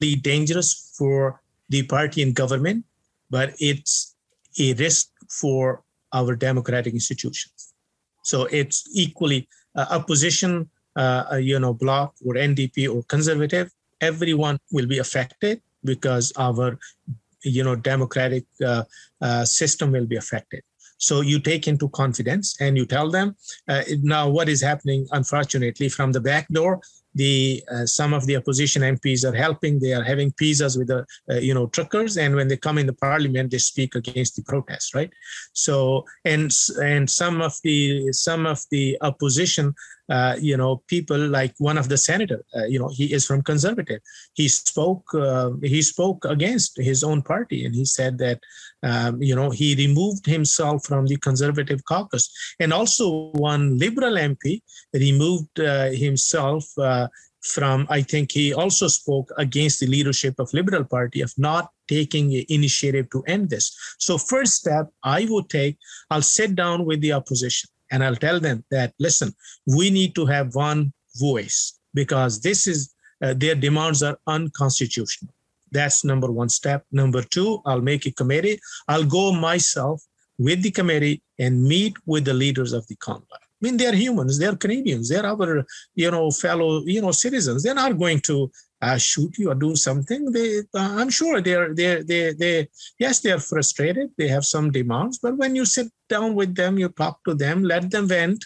really 0.00 0.16
dangerous 0.16 0.94
for 0.96 1.40
the 1.68 1.82
party 1.84 2.22
and 2.22 2.34
government, 2.34 2.84
but 3.30 3.54
it's 3.58 4.14
a 4.58 4.74
risk 4.74 5.08
for 5.28 5.82
our 6.12 6.36
democratic 6.36 6.92
institutions. 6.92 7.74
So 8.22 8.44
it's 8.46 8.88
equally 8.92 9.48
uh, 9.74 9.86
opposition, 9.90 10.68
uh, 10.96 11.38
you 11.40 11.58
know, 11.58 11.72
bloc 11.72 12.14
or 12.24 12.34
NDP 12.34 12.94
or 12.94 13.02
conservative. 13.04 13.70
Everyone 14.00 14.58
will 14.70 14.86
be 14.86 14.98
affected 14.98 15.62
because 15.84 16.32
our 16.36 16.78
you 17.44 17.64
know 17.64 17.74
democratic 17.74 18.44
uh, 18.64 18.84
uh, 19.20 19.44
system 19.44 19.90
will 19.92 20.06
be 20.06 20.16
affected 20.16 20.62
so 21.02 21.20
you 21.20 21.38
take 21.40 21.66
into 21.66 21.88
confidence 21.88 22.56
and 22.60 22.76
you 22.76 22.86
tell 22.86 23.10
them 23.10 23.34
uh, 23.68 23.82
now 24.02 24.28
what 24.28 24.48
is 24.48 24.62
happening 24.62 25.06
unfortunately 25.12 25.88
from 25.88 26.12
the 26.12 26.20
back 26.20 26.46
door 26.48 26.80
the 27.14 27.62
uh, 27.70 27.86
some 27.86 28.12
of 28.12 28.26
the 28.26 28.36
opposition 28.36 28.82
MPs 28.82 29.24
are 29.24 29.36
helping. 29.36 29.78
They 29.78 29.92
are 29.92 30.02
having 30.02 30.32
pizzas 30.32 30.78
with 30.78 30.88
the 30.88 31.04
uh, 31.30 31.38
you 31.38 31.54
know 31.54 31.66
truckers, 31.68 32.16
and 32.16 32.34
when 32.34 32.48
they 32.48 32.56
come 32.56 32.78
in 32.78 32.86
the 32.86 32.94
parliament, 32.94 33.50
they 33.50 33.58
speak 33.58 33.94
against 33.94 34.36
the 34.36 34.42
protests, 34.42 34.94
right? 34.94 35.10
So 35.52 36.04
and 36.24 36.50
and 36.82 37.08
some 37.08 37.40
of 37.40 37.54
the 37.62 38.12
some 38.12 38.46
of 38.46 38.60
the 38.70 38.96
opposition, 39.02 39.74
uh, 40.08 40.36
you 40.40 40.56
know, 40.56 40.82
people 40.88 41.18
like 41.18 41.54
one 41.58 41.78
of 41.78 41.88
the 41.88 41.98
senator, 41.98 42.44
uh, 42.56 42.64
you 42.64 42.78
know, 42.78 42.88
he 42.88 43.12
is 43.12 43.26
from 43.26 43.42
conservative. 43.42 44.00
He 44.34 44.48
spoke 44.48 45.04
uh, 45.14 45.50
he 45.62 45.82
spoke 45.82 46.24
against 46.24 46.78
his 46.78 47.04
own 47.04 47.22
party, 47.22 47.66
and 47.66 47.74
he 47.74 47.84
said 47.84 48.18
that 48.18 48.40
um, 48.82 49.22
you 49.22 49.34
know 49.34 49.50
he 49.50 49.74
removed 49.74 50.26
himself 50.26 50.84
from 50.84 51.06
the 51.06 51.16
conservative 51.16 51.84
caucus, 51.84 52.30
and 52.60 52.72
also 52.72 53.30
one 53.32 53.78
liberal 53.78 54.14
MP 54.14 54.60
removed 54.92 55.60
uh, 55.60 55.90
himself 55.90 56.64
from 57.42 57.86
i 57.90 58.00
think 58.00 58.30
he 58.30 58.54
also 58.54 58.86
spoke 58.86 59.30
against 59.36 59.80
the 59.80 59.86
leadership 59.86 60.34
of 60.38 60.52
liberal 60.54 60.84
party 60.84 61.20
of 61.20 61.32
not 61.36 61.70
taking 61.88 62.32
initiative 62.48 63.10
to 63.10 63.22
end 63.26 63.50
this. 63.50 63.76
So 63.98 64.16
first 64.16 64.54
step 64.54 64.86
i 65.02 65.26
would 65.28 65.48
take 65.50 65.76
i'll 66.10 66.22
sit 66.22 66.54
down 66.54 66.84
with 66.84 67.00
the 67.00 67.12
opposition 67.12 67.68
and 67.90 68.04
i'll 68.04 68.16
tell 68.26 68.38
them 68.38 68.64
that 68.70 68.94
listen 68.98 69.34
we 69.66 69.90
need 69.90 70.14
to 70.14 70.24
have 70.26 70.54
one 70.54 70.92
voice 71.16 71.78
because 71.94 72.40
this 72.40 72.66
is 72.66 72.94
uh, 73.22 73.34
their 73.34 73.54
demands 73.54 74.02
are 74.02 74.18
unconstitutional 74.26 75.34
that's 75.72 76.04
number 76.04 76.30
one 76.30 76.48
step 76.48 76.84
number 76.92 77.22
two 77.22 77.60
i'll 77.66 77.80
make 77.80 78.06
a 78.06 78.12
committee 78.12 78.58
i'll 78.88 79.04
go 79.04 79.32
myself 79.32 80.02
with 80.38 80.62
the 80.62 80.70
committee 80.70 81.22
and 81.38 81.62
meet 81.62 81.94
with 82.06 82.24
the 82.24 82.34
leaders 82.34 82.72
of 82.72 82.86
the 82.88 82.96
convoy 82.96 83.42
I 83.62 83.66
mean, 83.66 83.76
they're 83.76 83.94
humans, 83.94 84.40
they're 84.40 84.56
Canadians, 84.56 85.08
they're 85.08 85.24
our, 85.24 85.64
you 85.94 86.10
know, 86.10 86.32
fellow, 86.32 86.82
you 86.84 87.00
know, 87.00 87.12
citizens. 87.12 87.62
They're 87.62 87.76
not 87.76 87.96
going 87.96 88.20
to 88.22 88.50
uh, 88.82 88.98
shoot 88.98 89.38
you 89.38 89.52
or 89.52 89.54
do 89.54 89.76
something. 89.76 90.32
They, 90.32 90.58
uh, 90.74 90.96
I'm 90.98 91.10
sure 91.10 91.40
they're, 91.40 91.72
they're, 91.72 92.02
they, 92.02 92.32
they, 92.32 92.68
yes, 92.98 93.20
they're 93.20 93.38
frustrated. 93.38 94.10
They 94.18 94.26
have 94.26 94.44
some 94.44 94.72
demands, 94.72 95.20
but 95.20 95.36
when 95.36 95.54
you 95.54 95.64
sit 95.64 95.86
down 96.08 96.34
with 96.34 96.56
them, 96.56 96.76
you 96.76 96.88
talk 96.88 97.20
to 97.24 97.34
them, 97.34 97.62
let 97.62 97.88
them 97.88 98.08
vent. 98.08 98.44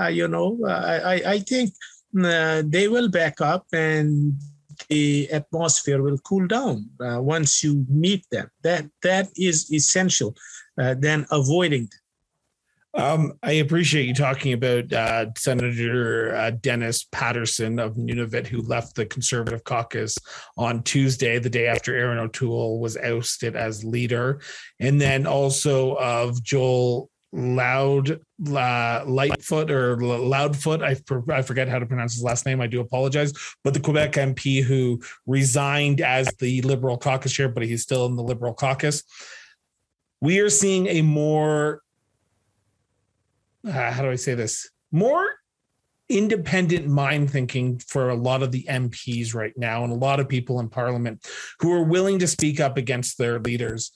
Uh, 0.00 0.06
you 0.06 0.28
know, 0.28 0.58
I, 0.66 1.22
I 1.26 1.38
think 1.40 1.74
uh, 2.18 2.62
they 2.64 2.88
will 2.88 3.10
back 3.10 3.42
up 3.42 3.66
and 3.74 4.32
the 4.88 5.30
atmosphere 5.30 6.02
will 6.02 6.18
cool 6.18 6.46
down 6.46 6.90
uh, 7.00 7.20
once 7.20 7.62
you 7.64 7.84
meet 7.88 8.24
them. 8.30 8.50
That 8.62 8.86
that 9.02 9.28
is 9.36 9.72
essential. 9.72 10.34
Uh, 10.76 10.92
than 10.98 11.24
avoiding 11.30 11.82
them. 11.82 13.04
Um, 13.04 13.32
I 13.44 13.52
appreciate 13.52 14.06
you 14.06 14.14
talking 14.14 14.54
about 14.54 14.92
uh, 14.92 15.26
Senator 15.36 16.34
uh, 16.34 16.50
Dennis 16.50 17.04
Patterson 17.12 17.78
of 17.78 17.94
Nunavut, 17.94 18.48
who 18.48 18.60
left 18.60 18.96
the 18.96 19.06
Conservative 19.06 19.62
caucus 19.62 20.18
on 20.56 20.82
Tuesday, 20.82 21.38
the 21.38 21.48
day 21.48 21.68
after 21.68 21.94
Erin 21.94 22.18
O'Toole 22.18 22.80
was 22.80 22.96
ousted 22.96 23.54
as 23.54 23.84
leader, 23.84 24.40
and 24.80 25.00
then 25.00 25.28
also 25.28 25.94
of 25.94 26.42
Joel 26.42 27.08
Loud 27.36 28.20
uh, 28.48 29.04
Lightfoot 29.06 29.70
or 29.70 29.96
Loudfoot. 29.96 30.82
I, 30.82 31.34
I 31.34 31.42
forget 31.42 31.68
how 31.68 31.80
to 31.80 31.86
pronounce 31.86 32.14
his 32.14 32.22
last 32.22 32.46
name. 32.46 32.60
I 32.60 32.68
do 32.68 32.80
apologize. 32.80 33.32
But 33.64 33.74
the 33.74 33.80
Quebec 33.80 34.12
MP 34.12 34.62
who 34.62 35.02
resigned 35.26 36.00
as 36.00 36.28
the 36.38 36.62
Liberal 36.62 36.96
caucus 36.96 37.32
chair, 37.32 37.48
but 37.48 37.64
he's 37.64 37.82
still 37.82 38.06
in 38.06 38.14
the 38.14 38.22
Liberal 38.22 38.54
caucus. 38.54 39.02
We 40.20 40.38
are 40.38 40.50
seeing 40.50 40.86
a 40.86 41.02
more 41.02 41.82
uh, 43.66 43.90
how 43.90 44.02
do 44.02 44.10
I 44.10 44.16
say 44.16 44.34
this? 44.34 44.70
More 44.92 45.26
independent 46.08 46.86
mind 46.86 47.30
thinking 47.30 47.78
for 47.78 48.10
a 48.10 48.14
lot 48.14 48.42
of 48.42 48.52
the 48.52 48.64
MPs 48.68 49.34
right 49.34 49.56
now 49.56 49.84
and 49.84 49.92
a 49.92 49.96
lot 49.96 50.20
of 50.20 50.28
people 50.28 50.60
in 50.60 50.68
parliament 50.68 51.26
who 51.60 51.72
are 51.72 51.82
willing 51.82 52.18
to 52.18 52.26
speak 52.26 52.60
up 52.60 52.76
against 52.76 53.16
their 53.16 53.38
leaders. 53.40 53.90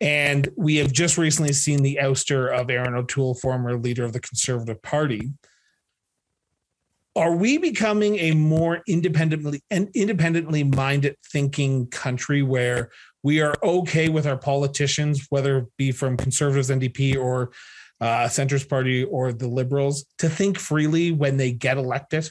And 0.00 0.48
we 0.56 0.76
have 0.76 0.92
just 0.92 1.18
recently 1.18 1.52
seen 1.52 1.82
the 1.82 1.98
ouster 2.00 2.50
of 2.58 2.70
Erin 2.70 2.94
O'Toole, 2.94 3.34
former 3.34 3.78
leader 3.78 4.04
of 4.04 4.12
the 4.12 4.20
Conservative 4.20 4.80
Party. 4.82 5.32
Are 7.16 7.34
we 7.34 7.58
becoming 7.58 8.16
a 8.18 8.32
more 8.32 8.82
independently 8.86 9.62
and 9.70 9.90
independently 9.94 10.64
minded 10.64 11.16
thinking 11.30 11.88
country 11.88 12.42
where 12.42 12.90
we 13.22 13.42
are 13.42 13.54
okay 13.62 14.08
with 14.08 14.26
our 14.26 14.38
politicians, 14.38 15.26
whether 15.28 15.58
it 15.58 15.66
be 15.76 15.92
from 15.92 16.16
conservatives, 16.16 16.70
NDP, 16.70 17.16
or 17.16 17.50
uh, 18.00 18.24
Centrist 18.24 18.68
Party 18.68 19.04
or 19.04 19.32
the 19.32 19.48
Liberals 19.48 20.06
to 20.18 20.30
think 20.30 20.58
freely 20.58 21.12
when 21.12 21.36
they 21.36 21.52
get 21.52 21.76
elected? 21.76 22.30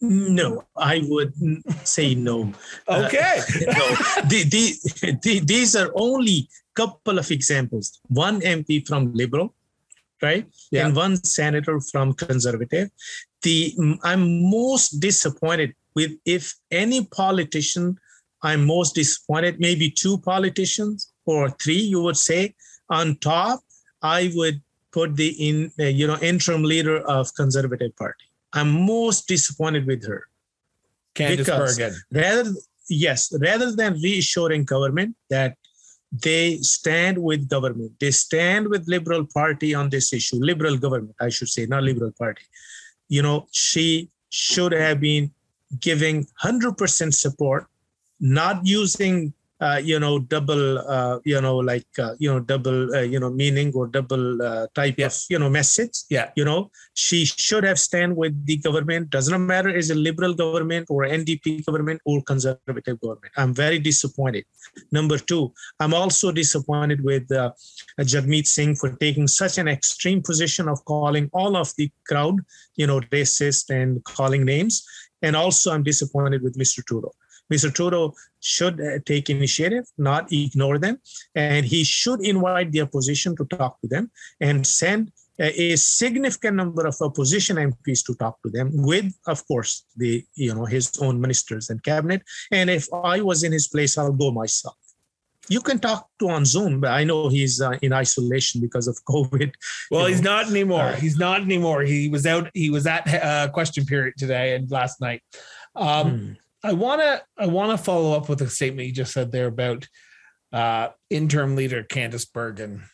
No, 0.00 0.64
I 0.76 1.02
would 1.08 1.32
say 1.84 2.14
no. 2.14 2.52
Uh, 2.86 3.04
okay. 3.06 3.40
Uh, 3.40 3.72
no, 3.72 3.96
the, 4.28 4.44
the, 4.50 5.18
the, 5.22 5.40
these 5.40 5.74
are 5.74 5.90
only 5.94 6.48
couple 6.74 7.18
of 7.18 7.30
examples. 7.30 7.98
One 8.08 8.40
MP 8.42 8.86
from 8.86 9.12
Liberal, 9.14 9.54
right, 10.22 10.46
yeah. 10.70 10.86
and 10.86 10.94
one 10.94 11.16
senator 11.24 11.80
from 11.80 12.12
Conservative. 12.12 12.90
The 13.42 13.74
I'm 14.04 14.50
most 14.50 15.00
disappointed 15.00 15.74
with 15.94 16.12
if 16.24 16.54
any 16.70 17.04
politician. 17.06 17.98
I'm 18.42 18.66
most 18.66 18.94
disappointed. 18.94 19.58
Maybe 19.58 19.90
two 19.90 20.18
politicians 20.18 21.12
or 21.24 21.50
three, 21.50 21.80
you 21.80 22.02
would 22.02 22.18
say, 22.18 22.54
on 22.90 23.16
top 23.16 23.60
I 24.02 24.30
would 24.34 24.60
put 24.92 25.16
the 25.16 25.28
in 25.48 25.72
uh, 25.80 25.84
you 25.84 26.06
know 26.06 26.18
interim 26.20 26.62
leader 26.62 26.98
of 26.98 27.34
Conservative 27.34 27.96
Party. 27.96 28.25
I'm 28.56 28.70
most 28.86 29.28
disappointed 29.28 29.86
with 29.86 30.06
her. 30.06 30.26
Candice 31.14 31.38
because 31.38 31.76
Bergen. 31.78 31.94
Rather, 32.10 32.50
yes, 32.88 33.32
rather 33.40 33.70
than 33.74 34.00
reassuring 34.00 34.64
government 34.64 35.14
that 35.30 35.56
they 36.12 36.58
stand 36.58 37.18
with 37.18 37.48
government. 37.48 37.92
They 38.00 38.10
stand 38.10 38.68
with 38.68 38.88
Liberal 38.88 39.26
Party 39.26 39.74
on 39.74 39.90
this 39.90 40.12
issue. 40.12 40.36
Liberal 40.36 40.76
government, 40.78 41.16
I 41.20 41.28
should 41.28 41.48
say, 41.48 41.66
not 41.66 41.82
Liberal 41.82 42.12
Party. 42.12 42.44
You 43.08 43.22
know, 43.22 43.46
she 43.50 44.10
should 44.30 44.72
have 44.72 45.00
been 45.00 45.32
giving 45.80 46.26
100% 46.42 47.14
support, 47.14 47.66
not 48.20 48.66
using 48.66 49.32
uh, 49.60 49.80
you 49.82 49.98
know 49.98 50.18
double 50.18 50.78
uh, 50.78 51.18
you 51.24 51.40
know 51.40 51.56
like 51.56 51.86
uh, 51.98 52.14
you 52.18 52.32
know 52.32 52.40
double 52.40 52.94
uh, 52.94 53.00
you 53.00 53.18
know 53.18 53.30
meaning 53.30 53.72
or 53.74 53.86
double 53.86 54.42
uh, 54.42 54.66
type 54.74 54.96
yeah. 54.98 55.06
of 55.06 55.16
you 55.30 55.38
know 55.38 55.48
message. 55.48 56.04
Yeah. 56.10 56.30
You 56.36 56.44
know 56.44 56.70
she 56.94 57.24
should 57.24 57.64
have 57.64 57.78
stand 57.78 58.16
with 58.16 58.34
the 58.46 58.58
government. 58.58 59.10
Doesn't 59.10 59.46
matter 59.46 59.70
is 59.70 59.90
a 59.90 59.94
liberal 59.94 60.34
government 60.34 60.86
or 60.90 61.04
ndp 61.04 61.64
government 61.64 62.00
or 62.04 62.22
conservative 62.22 63.00
government. 63.00 63.32
I'm 63.36 63.54
very 63.54 63.78
disappointed. 63.78 64.44
Number 64.92 65.18
two 65.18 65.52
i'm 65.80 65.94
also 65.94 66.32
disappointed 66.32 67.02
with 67.02 67.30
uh, 67.32 67.50
jagmeet 68.00 68.46
singh 68.46 68.74
for 68.74 68.90
taking 68.96 69.26
such 69.26 69.58
an 69.58 69.68
extreme 69.68 70.22
position 70.22 70.68
of 70.68 70.84
calling 70.84 71.30
all 71.32 71.56
of 71.56 71.72
the 71.76 71.90
crowd 72.08 72.40
you 72.76 72.86
know 72.86 73.00
racist 73.12 73.70
and 73.70 74.02
calling 74.04 74.44
names. 74.44 74.84
And 75.22 75.34
also 75.34 75.72
i'm 75.72 75.82
disappointed 75.82 76.42
with 76.42 76.58
mr 76.58 76.84
trudeau 76.84 77.12
Mr. 77.52 77.72
Trudeau 77.72 78.14
should 78.40 78.80
uh, 78.80 78.98
take 79.04 79.30
initiative, 79.30 79.84
not 79.98 80.32
ignore 80.32 80.78
them, 80.78 80.98
and 81.34 81.66
he 81.66 81.84
should 81.84 82.20
invite 82.20 82.72
the 82.72 82.80
opposition 82.80 83.36
to 83.36 83.44
talk 83.44 83.80
to 83.80 83.88
them 83.88 84.10
and 84.40 84.66
send 84.66 85.12
a 85.38 85.76
significant 85.76 86.56
number 86.56 86.86
of 86.86 86.96
opposition 87.00 87.56
MPs 87.56 88.04
to 88.06 88.14
talk 88.14 88.40
to 88.42 88.50
them 88.50 88.70
with, 88.72 89.12
of 89.26 89.46
course, 89.46 89.84
the 89.96 90.24
you 90.34 90.54
know 90.54 90.64
his 90.64 90.96
own 91.00 91.20
ministers 91.20 91.68
and 91.68 91.82
cabinet. 91.82 92.22
And 92.50 92.70
if 92.70 92.88
I 92.92 93.20
was 93.20 93.42
in 93.42 93.52
his 93.52 93.68
place, 93.68 93.98
I'll 93.98 94.12
go 94.12 94.30
myself. 94.30 94.76
You 95.48 95.60
can 95.60 95.78
talk 95.78 96.08
to 96.18 96.30
on 96.30 96.44
Zoom, 96.44 96.80
but 96.80 96.90
I 96.90 97.04
know 97.04 97.28
he's 97.28 97.60
uh, 97.60 97.78
in 97.82 97.92
isolation 97.92 98.60
because 98.60 98.88
of 98.88 98.98
COVID. 99.08 99.52
Well, 99.90 100.06
he's 100.06 100.22
know. 100.22 100.36
not 100.36 100.50
anymore. 100.50 100.80
Uh, 100.80 100.96
he's 100.96 101.18
not 101.18 101.42
anymore. 101.42 101.82
He 101.82 102.08
was 102.08 102.26
out. 102.26 102.50
He 102.54 102.70
was 102.70 102.86
at 102.86 103.06
uh, 103.06 103.48
question 103.52 103.84
period 103.84 104.14
today 104.16 104.54
and 104.54 104.70
last 104.70 105.00
night. 105.00 105.22
Um, 105.74 106.18
hmm. 106.18 106.32
I 106.62 106.72
want 106.72 107.00
to 107.00 107.22
I 107.36 107.46
want 107.46 107.76
to 107.76 107.84
follow 107.84 108.16
up 108.16 108.28
with 108.28 108.40
a 108.42 108.48
statement 108.48 108.88
you 108.88 108.94
just 108.94 109.12
said 109.12 109.32
there 109.32 109.46
about 109.46 109.88
uh, 110.52 110.88
interim 111.10 111.56
leader 111.56 111.82
Candice 111.84 112.30
Bergen. 112.30 112.84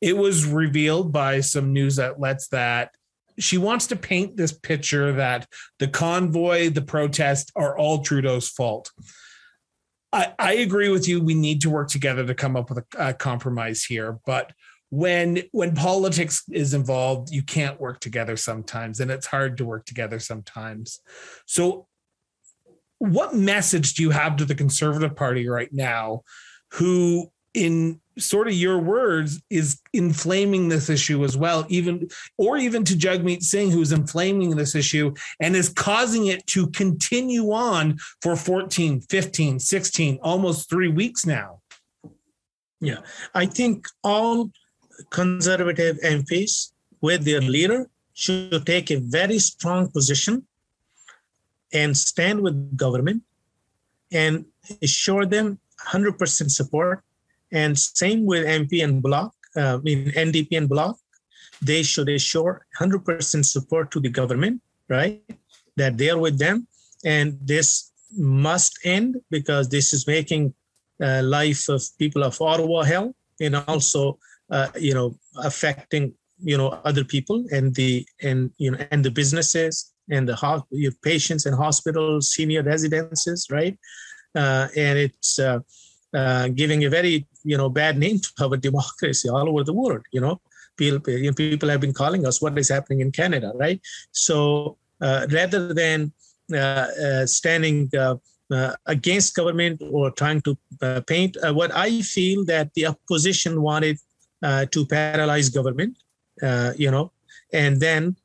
It 0.00 0.16
was 0.16 0.46
revealed 0.46 1.12
by 1.12 1.40
some 1.40 1.72
news 1.72 1.98
outlets 1.98 2.48
that 2.48 2.90
she 3.38 3.58
wants 3.58 3.88
to 3.88 3.96
paint 3.96 4.36
this 4.36 4.52
picture 4.52 5.12
that 5.12 5.48
the 5.78 5.88
convoy, 5.88 6.70
the 6.70 6.82
protest 6.82 7.50
are 7.56 7.76
all 7.76 8.02
Trudeau's 8.02 8.48
fault. 8.48 8.92
I, 10.12 10.32
I 10.38 10.52
agree 10.54 10.90
with 10.90 11.08
you. 11.08 11.20
We 11.20 11.34
need 11.34 11.62
to 11.62 11.70
work 11.70 11.88
together 11.88 12.24
to 12.24 12.34
come 12.34 12.54
up 12.54 12.68
with 12.68 12.78
a, 12.78 13.08
a 13.08 13.14
compromise 13.14 13.82
here, 13.82 14.18
but 14.24 14.52
when 14.90 15.42
when 15.50 15.74
politics 15.74 16.44
is 16.52 16.72
involved 16.72 17.32
you 17.32 17.42
can't 17.42 17.80
work 17.80 17.98
together 17.98 18.36
sometimes 18.36 19.00
and 19.00 19.10
it's 19.10 19.26
hard 19.26 19.56
to 19.56 19.64
work 19.64 19.84
together 19.86 20.20
sometimes 20.20 21.00
so 21.46 21.88
what 23.04 23.34
message 23.34 23.94
do 23.94 24.02
you 24.02 24.10
have 24.10 24.36
to 24.36 24.44
the 24.44 24.54
conservative 24.54 25.14
party 25.14 25.48
right 25.48 25.72
now 25.72 26.22
who 26.72 27.30
in 27.52 28.00
sort 28.18 28.48
of 28.48 28.54
your 28.54 28.78
words 28.78 29.42
is 29.50 29.80
inflaming 29.92 30.68
this 30.68 30.88
issue 30.88 31.24
as 31.24 31.36
well 31.36 31.66
even 31.68 32.08
or 32.38 32.56
even 32.56 32.84
to 32.84 32.94
jagmeet 32.94 33.42
singh 33.42 33.70
who's 33.70 33.92
inflaming 33.92 34.50
this 34.56 34.74
issue 34.74 35.12
and 35.40 35.56
is 35.56 35.68
causing 35.68 36.26
it 36.26 36.46
to 36.46 36.68
continue 36.70 37.52
on 37.52 37.96
for 38.22 38.36
14 38.36 39.00
15 39.00 39.58
16 39.58 40.18
almost 40.22 40.70
three 40.70 40.88
weeks 40.88 41.26
now? 41.26 41.60
Yeah 42.80 42.98
i 43.34 43.46
think 43.46 43.86
all 44.02 44.50
conservative 45.10 45.98
mps 46.00 46.72
with 47.00 47.24
their 47.24 47.40
leader 47.40 47.88
should 48.14 48.64
take 48.64 48.90
a 48.90 49.00
very 49.00 49.38
strong 49.38 49.90
position 49.90 50.46
and 51.74 51.96
stand 51.96 52.40
with 52.40 52.76
government 52.76 53.22
and 54.12 54.46
assure 54.80 55.26
them 55.26 55.58
100% 55.88 56.50
support. 56.50 57.02
And 57.52 57.78
same 57.78 58.24
with 58.24 58.46
MP 58.46 58.82
and 58.82 59.02
Bloc, 59.02 59.34
uh, 59.56 59.78
in 59.84 60.10
NDP 60.12 60.56
and 60.56 60.68
Bloc, 60.68 60.96
they 61.60 61.82
should 61.82 62.08
assure 62.08 62.66
100% 62.80 63.44
support 63.44 63.90
to 63.90 64.00
the 64.00 64.08
government, 64.08 64.62
right? 64.88 65.22
That 65.76 65.98
they're 65.98 66.18
with 66.18 66.38
them. 66.38 66.66
And 67.04 67.38
this 67.42 67.92
must 68.16 68.78
end 68.84 69.16
because 69.30 69.68
this 69.68 69.92
is 69.92 70.06
making 70.06 70.54
uh, 71.02 71.22
life 71.22 71.68
of 71.68 71.82
people 71.98 72.22
of 72.22 72.40
Ottawa 72.40 72.82
hell 72.82 73.14
and 73.40 73.56
also, 73.56 74.18
uh, 74.50 74.68
you 74.78 74.94
know, 74.94 75.18
affecting, 75.42 76.14
you 76.42 76.56
know, 76.56 76.68
other 76.84 77.04
people 77.04 77.44
and 77.50 77.74
the, 77.74 78.06
and, 78.22 78.50
you 78.58 78.70
know, 78.70 78.78
and 78.90 79.04
the 79.04 79.10
businesses 79.10 79.93
and 80.10 80.28
the 80.28 80.36
ho- 80.36 80.66
patients 81.02 81.46
in 81.46 81.54
hospitals, 81.54 82.32
senior 82.32 82.62
residences, 82.62 83.48
right? 83.50 83.78
Uh, 84.34 84.68
and 84.76 84.98
it's 84.98 85.38
uh, 85.38 85.60
uh, 86.12 86.48
giving 86.48 86.84
a 86.84 86.90
very 86.90 87.26
you 87.44 87.56
know 87.56 87.68
bad 87.68 87.98
name 87.98 88.18
to 88.18 88.30
our 88.44 88.56
democracy 88.56 89.28
all 89.28 89.48
over 89.48 89.64
the 89.64 89.72
world. 89.72 90.02
You 90.12 90.20
know, 90.20 90.40
people 90.76 91.00
people 91.00 91.68
have 91.68 91.80
been 91.80 91.94
calling 91.94 92.26
us 92.26 92.42
what 92.42 92.58
is 92.58 92.68
happening 92.68 93.00
in 93.00 93.12
Canada, 93.12 93.52
right? 93.54 93.80
So 94.12 94.78
uh, 95.00 95.26
rather 95.30 95.72
than 95.72 96.12
uh, 96.52 96.56
uh, 96.56 97.26
standing 97.26 97.90
against 98.86 99.34
government 99.34 99.82
or 99.90 100.10
trying 100.10 100.40
to 100.42 100.56
paint, 101.06 101.36
what 101.42 101.74
I 101.74 102.02
feel 102.02 102.44
that 102.44 102.72
the 102.74 102.86
opposition 102.86 103.62
wanted 103.62 103.98
to 104.42 104.86
paralyze 104.86 105.48
government, 105.48 105.96
you 106.76 106.90
know, 106.90 107.12
and 107.52 107.80
then 107.80 108.16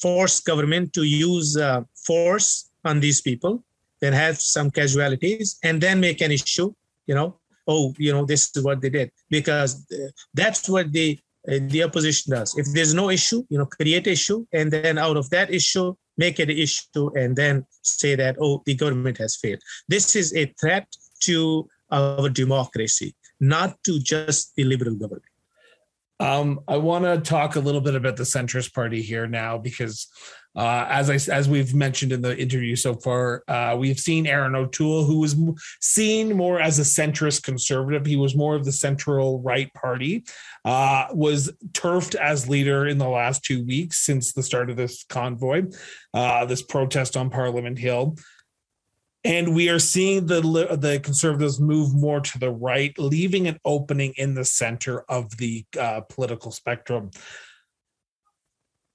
force 0.00 0.40
government 0.40 0.92
to 0.94 1.02
use 1.02 1.56
uh, 1.56 1.82
force 2.06 2.70
on 2.84 3.00
these 3.00 3.20
people, 3.20 3.64
then 4.00 4.12
have 4.12 4.40
some 4.40 4.70
casualties, 4.70 5.58
and 5.62 5.80
then 5.80 6.00
make 6.00 6.20
an 6.20 6.30
issue. 6.30 6.72
You 7.06 7.14
know, 7.14 7.36
oh, 7.66 7.94
you 7.98 8.12
know, 8.12 8.24
this 8.24 8.50
is 8.54 8.62
what 8.62 8.80
they 8.80 8.90
did 8.90 9.10
because 9.30 9.86
uh, 9.92 10.08
that's 10.34 10.68
what 10.68 10.92
the 10.92 11.18
uh, 11.48 11.58
the 11.68 11.82
opposition 11.84 12.32
does. 12.32 12.56
If 12.58 12.66
there's 12.72 12.94
no 12.94 13.10
issue, 13.10 13.44
you 13.48 13.58
know, 13.58 13.66
create 13.66 14.06
issue, 14.06 14.46
and 14.52 14.70
then 14.70 14.98
out 14.98 15.16
of 15.16 15.30
that 15.30 15.52
issue, 15.52 15.94
make 16.16 16.40
it 16.40 16.50
an 16.50 16.58
issue, 16.58 17.10
and 17.16 17.36
then 17.36 17.64
say 17.82 18.14
that 18.16 18.36
oh, 18.40 18.62
the 18.66 18.74
government 18.74 19.18
has 19.18 19.36
failed. 19.36 19.60
This 19.88 20.16
is 20.16 20.34
a 20.34 20.46
threat 20.60 20.88
to 21.20 21.68
our 21.90 22.28
democracy, 22.28 23.14
not 23.40 23.82
to 23.84 24.00
just 24.00 24.54
the 24.56 24.64
liberal 24.64 24.94
government. 24.94 25.35
Um, 26.18 26.60
I 26.66 26.78
want 26.78 27.04
to 27.04 27.20
talk 27.20 27.56
a 27.56 27.60
little 27.60 27.80
bit 27.80 27.94
about 27.94 28.16
the 28.16 28.22
centrist 28.22 28.72
party 28.72 29.02
here 29.02 29.26
now 29.26 29.58
because, 29.58 30.08
uh, 30.56 30.86
as 30.88 31.10
I 31.10 31.32
as 31.32 31.46
we've 31.46 31.74
mentioned 31.74 32.12
in 32.12 32.22
the 32.22 32.36
interview 32.36 32.74
so 32.74 32.94
far, 32.94 33.44
uh, 33.48 33.76
we've 33.78 34.00
seen 34.00 34.26
Erin 34.26 34.54
O'Toole, 34.54 35.04
who 35.04 35.20
was 35.20 35.36
seen 35.82 36.34
more 36.34 36.58
as 36.58 36.78
a 36.78 36.82
centrist 36.82 37.42
conservative. 37.42 38.06
He 38.06 38.16
was 38.16 38.34
more 38.34 38.54
of 38.54 38.64
the 38.64 38.72
central 38.72 39.42
right 39.42 39.72
party. 39.74 40.24
Uh, 40.64 41.08
was 41.12 41.52
turfed 41.74 42.14
as 42.14 42.48
leader 42.48 42.86
in 42.86 42.96
the 42.96 43.08
last 43.08 43.44
two 43.44 43.64
weeks 43.66 43.98
since 43.98 44.32
the 44.32 44.42
start 44.42 44.70
of 44.70 44.76
this 44.76 45.04
convoy, 45.04 45.64
uh, 46.14 46.46
this 46.46 46.62
protest 46.62 47.16
on 47.16 47.28
Parliament 47.28 47.78
Hill 47.78 48.16
and 49.26 49.56
we 49.56 49.68
are 49.68 49.80
seeing 49.80 50.26
the 50.26 50.40
the 50.40 51.00
conservatives 51.02 51.60
move 51.60 51.92
more 51.92 52.20
to 52.20 52.38
the 52.38 52.50
right, 52.50 52.96
leaving 52.96 53.48
an 53.48 53.58
opening 53.64 54.14
in 54.16 54.34
the 54.34 54.44
center 54.44 55.00
of 55.08 55.36
the 55.38 55.64
uh, 55.78 56.02
political 56.02 56.52
spectrum. 56.52 57.10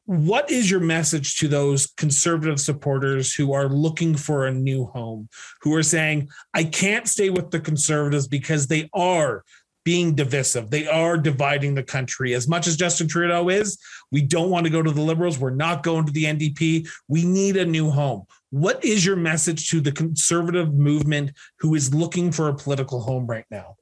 What 0.05 0.49
is 0.49 0.71
your 0.71 0.79
message 0.79 1.37
to 1.39 1.49
those 1.49 1.85
conservative 1.85 2.61
supporters 2.61 3.35
who 3.35 3.51
are 3.51 3.67
looking 3.67 4.15
for 4.15 4.47
a 4.47 4.53
new 4.53 4.85
home, 4.85 5.27
who 5.61 5.75
are 5.75 5.83
saying, 5.83 6.29
I 6.53 6.63
can't 6.63 7.07
stay 7.07 7.29
with 7.29 7.51
the 7.51 7.59
conservatives 7.59 8.27
because 8.27 8.67
they 8.67 8.89
are 8.93 9.43
being 9.83 10.15
divisive. 10.15 10.69
They 10.69 10.87
are 10.87 11.17
dividing 11.17 11.75
the 11.75 11.83
country. 11.83 12.33
As 12.33 12.47
much 12.47 12.67
as 12.67 12.77
Justin 12.77 13.07
Trudeau 13.07 13.49
is, 13.49 13.77
we 14.11 14.21
don't 14.21 14.49
want 14.49 14.65
to 14.65 14.71
go 14.71 14.81
to 14.81 14.91
the 14.91 15.01
Liberals. 15.01 15.39
We're 15.39 15.49
not 15.49 15.83
going 15.83 16.05
to 16.05 16.11
the 16.11 16.25
NDP. 16.25 16.87
We 17.07 17.25
need 17.25 17.57
a 17.57 17.65
new 17.65 17.89
home. 17.89 18.25
What 18.51 18.83
is 18.83 19.05
your 19.05 19.15
message 19.15 19.69
to 19.69 19.81
the 19.81 19.91
conservative 19.91 20.73
movement 20.73 21.31
who 21.59 21.73
is 21.73 21.93
looking 21.93 22.31
for 22.31 22.49
a 22.49 22.53
political 22.53 23.01
home 23.01 23.25
right 23.25 23.45
now? 23.49 23.77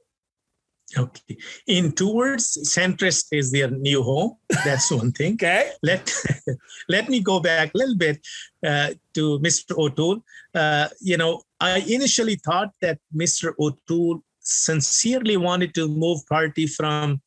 Okay. 0.96 1.36
In 1.66 1.92
two 1.92 2.12
words, 2.12 2.58
centrist 2.64 3.26
is 3.32 3.52
their 3.52 3.70
new 3.70 4.02
home. 4.02 4.36
That's 4.64 4.90
one 4.90 5.12
thing. 5.18 5.34
okay. 5.34 5.70
Let 5.82 6.12
let 6.88 7.08
me 7.08 7.20
go 7.20 7.40
back 7.40 7.70
a 7.74 7.78
little 7.78 7.96
bit 7.96 8.26
uh, 8.66 8.94
to 9.14 9.38
Mr. 9.40 9.76
O'Toole. 9.78 10.24
Uh, 10.54 10.88
you 11.00 11.16
know, 11.16 11.42
I 11.60 11.78
initially 11.78 12.36
thought 12.36 12.70
that 12.80 12.98
Mr. 13.14 13.52
O'Toole 13.58 14.22
sincerely 14.40 15.36
wanted 15.36 15.74
to 15.74 15.86
move 15.86 16.26
party 16.28 16.66
from 16.66 17.20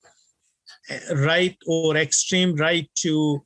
uh, 0.89 1.15
right 1.15 1.57
or 1.65 1.95
extreme 1.95 2.55
right 2.55 2.89
to 2.95 3.45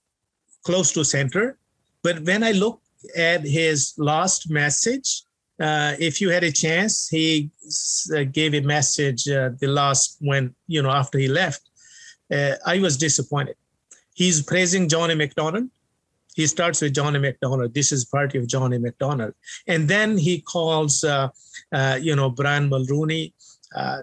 close 0.66 0.92
to 0.94 1.04
center. 1.04 1.60
But 2.02 2.22
when 2.22 2.44
I 2.44 2.54
look 2.54 2.82
at 3.16 3.46
his 3.46 3.94
last 3.98 4.50
message, 4.50 5.24
uh, 5.60 5.94
if 6.00 6.22
you 6.22 6.30
had 6.30 6.44
a 6.44 6.52
chance, 6.52 7.08
he 7.08 7.50
uh, 8.16 8.24
gave 8.24 8.54
a 8.54 8.62
message 8.62 9.28
uh, 9.28 9.50
the 9.60 9.68
last 9.68 10.18
when 10.20 10.54
you 10.68 10.82
know 10.82 10.92
after 10.92 11.18
he 11.18 11.28
left. 11.28 11.62
Uh, 12.32 12.54
I 12.66 12.80
was 12.80 12.98
disappointed. 12.98 13.56
He's 14.14 14.42
praising 14.42 14.90
John 14.90 15.10
A. 15.12 15.16
Macdonald. 15.16 15.70
He 16.36 16.46
starts 16.46 16.82
with 16.82 16.94
John 16.94 17.16
A. 17.16 17.20
Macdonald. 17.20 17.74
This 17.74 17.92
is 17.92 18.06
party 18.06 18.38
of 18.38 18.48
John 18.48 18.74
A. 18.74 18.80
Macdonald, 18.80 19.34
and 19.68 19.88
then 19.88 20.18
he 20.18 20.42
calls 20.42 21.04
uh, 21.04 21.30
uh, 21.72 21.98
you 22.00 22.16
know 22.16 22.30
Brian 22.30 22.70
Mulroney. 22.70 23.34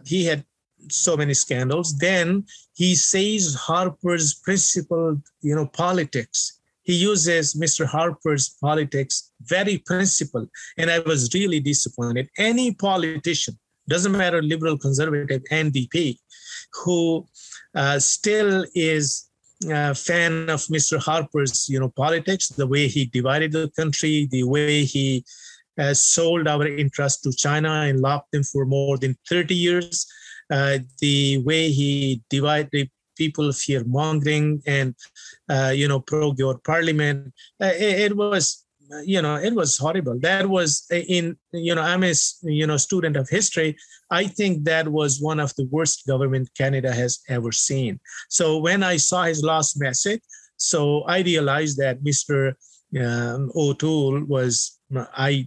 he 0.04 0.24
had 0.24 0.44
so 0.88 1.16
many 1.16 1.34
scandals. 1.34 1.96
Then 1.98 2.44
he 2.74 2.96
says 2.96 3.54
Harper's 3.54 4.34
principled 4.34 5.22
you 5.40 5.54
know 5.54 5.66
politics 5.66 6.58
he 6.84 6.94
uses 6.94 7.54
Mr. 7.54 7.86
Harper's 7.86 8.56
politics 8.60 9.32
very 9.42 9.78
principled. 9.78 10.48
And 10.78 10.90
I 10.90 11.00
was 11.00 11.32
really 11.34 11.60
disappointed. 11.60 12.28
Any 12.38 12.72
politician, 12.74 13.58
doesn't 13.88 14.12
matter 14.12 14.42
liberal, 14.42 14.78
conservative, 14.78 15.42
NDP, 15.50 16.18
who 16.84 17.26
uh, 17.74 17.98
still 17.98 18.64
is 18.74 19.28
a 19.68 19.94
fan 19.94 20.50
of 20.50 20.60
Mr. 20.66 20.98
Harper's, 20.98 21.68
you 21.68 21.80
know, 21.80 21.88
politics, 21.88 22.48
the 22.48 22.66
way 22.66 22.86
he 22.86 23.06
divided 23.06 23.52
the 23.52 23.70
country, 23.78 24.28
the 24.30 24.44
way 24.44 24.84
he 24.84 25.24
uh, 25.78 25.94
sold 25.94 26.46
our 26.46 26.66
interest 26.66 27.22
to 27.22 27.32
China 27.32 27.70
and 27.70 28.00
locked 28.00 28.30
them 28.32 28.42
for 28.44 28.66
more 28.66 28.98
than 28.98 29.16
30 29.28 29.54
years, 29.54 30.06
uh, 30.50 30.78
the 31.00 31.38
way 31.38 31.70
he 31.70 32.22
divided 32.28 32.90
people 33.16 33.52
fear 33.52 33.84
mongering 33.84 34.62
and 34.66 34.94
uh, 35.48 35.72
you 35.74 35.88
know 35.88 36.00
prorogue 36.00 36.62
parliament. 36.64 37.32
Uh, 37.60 37.72
it, 37.74 38.12
it, 38.12 38.16
was 38.16 38.64
you 39.04 39.20
know 39.22 39.36
it 39.36 39.54
was 39.54 39.78
horrible. 39.78 40.18
That 40.20 40.48
was 40.48 40.86
in 40.90 41.36
you 41.52 41.74
know 41.74 41.82
i'm 41.82 42.04
a 42.04 42.12
you 42.42 42.66
know 42.66 42.76
student 42.76 43.16
of 43.16 43.28
history. 43.28 43.76
I 44.10 44.26
think 44.26 44.64
that 44.64 44.88
was 44.88 45.20
one 45.20 45.40
of 45.40 45.54
the 45.56 45.66
worst 45.70 46.06
government 46.06 46.50
canada 46.56 46.92
has 46.92 47.20
ever 47.28 47.52
seen. 47.52 48.00
So 48.28 48.58
when 48.58 48.82
i 48.82 48.96
saw 48.96 49.24
his 49.24 49.42
last 49.42 49.80
message 49.80 50.20
so 50.56 51.02
i 51.02 51.20
realized 51.20 51.78
that 51.78 52.02
mr 52.02 52.54
um, 53.00 53.50
o'toole 53.54 54.24
was 54.24 54.78
i 55.16 55.46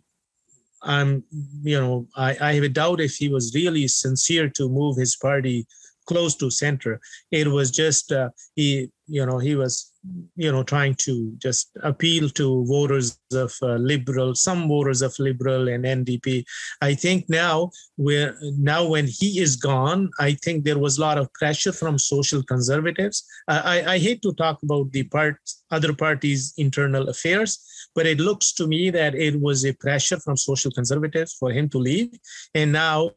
i'm 0.84 1.24
you 1.64 1.80
know 1.80 2.08
I, 2.16 2.38
I 2.40 2.54
have 2.54 2.64
a 2.64 2.70
doubt 2.70 3.02
if 3.02 3.16
he 3.16 3.30
was 3.30 3.56
really 3.56 3.88
sincere 3.88 4.50
to 4.50 4.70
move 4.70 4.98
his 4.98 5.16
party 5.16 5.66
close 6.08 6.36
to 6.38 6.50
center. 6.50 7.00
It 7.32 7.48
was 7.48 7.70
just 7.70 8.12
uh, 8.12 8.30
he, 8.56 8.90
you 9.08 9.26
know, 9.26 9.38
he 9.38 9.56
was, 9.56 9.94
you 10.36 10.52
know, 10.52 10.64
trying 10.64 10.96
to 10.96 11.34
just 11.38 11.70
appeal 11.84 12.30
to 12.30 12.66
voters 12.66 13.20
of 13.34 13.54
uh, 13.62 13.76
liberal, 13.76 14.34
some 14.36 14.68
voters 14.68 15.02
of 15.02 15.14
liberal 15.20 15.68
and 15.68 15.86
NDP. 15.86 16.46
I 16.82 16.94
think 16.96 17.26
now 17.30 17.72
we're 17.98 18.36
now 18.58 18.88
when 18.88 19.08
he 19.08 19.40
is 19.40 19.56
gone, 19.56 20.10
I 20.20 20.34
think 20.44 20.64
there 20.64 20.80
was 20.80 20.98
a 20.98 21.02
lot 21.02 21.18
of 21.18 21.32
pressure 21.34 21.74
from 21.74 21.98
social 22.00 22.42
conservatives. 22.44 23.26
I, 23.48 23.84
I 23.96 23.98
hate 24.00 24.22
to 24.24 24.34
talk 24.34 24.64
about 24.64 24.92
the 24.92 25.04
part 25.04 25.38
other 25.72 25.94
parties' 25.94 26.54
internal 26.58 27.10
affairs 27.10 27.60
but 27.98 28.06
it 28.06 28.20
looks 28.20 28.54
to 28.54 28.68
me 28.68 28.92
that 28.92 29.16
it 29.16 29.42
was 29.42 29.66
a 29.66 29.74
pressure 29.74 30.20
from 30.20 30.38
social 30.38 30.70
conservatives 30.70 31.34
for 31.34 31.50
him 31.52 31.68
to 31.68 31.80
leave. 31.80 32.12
And 32.54 32.72
now 32.72 33.10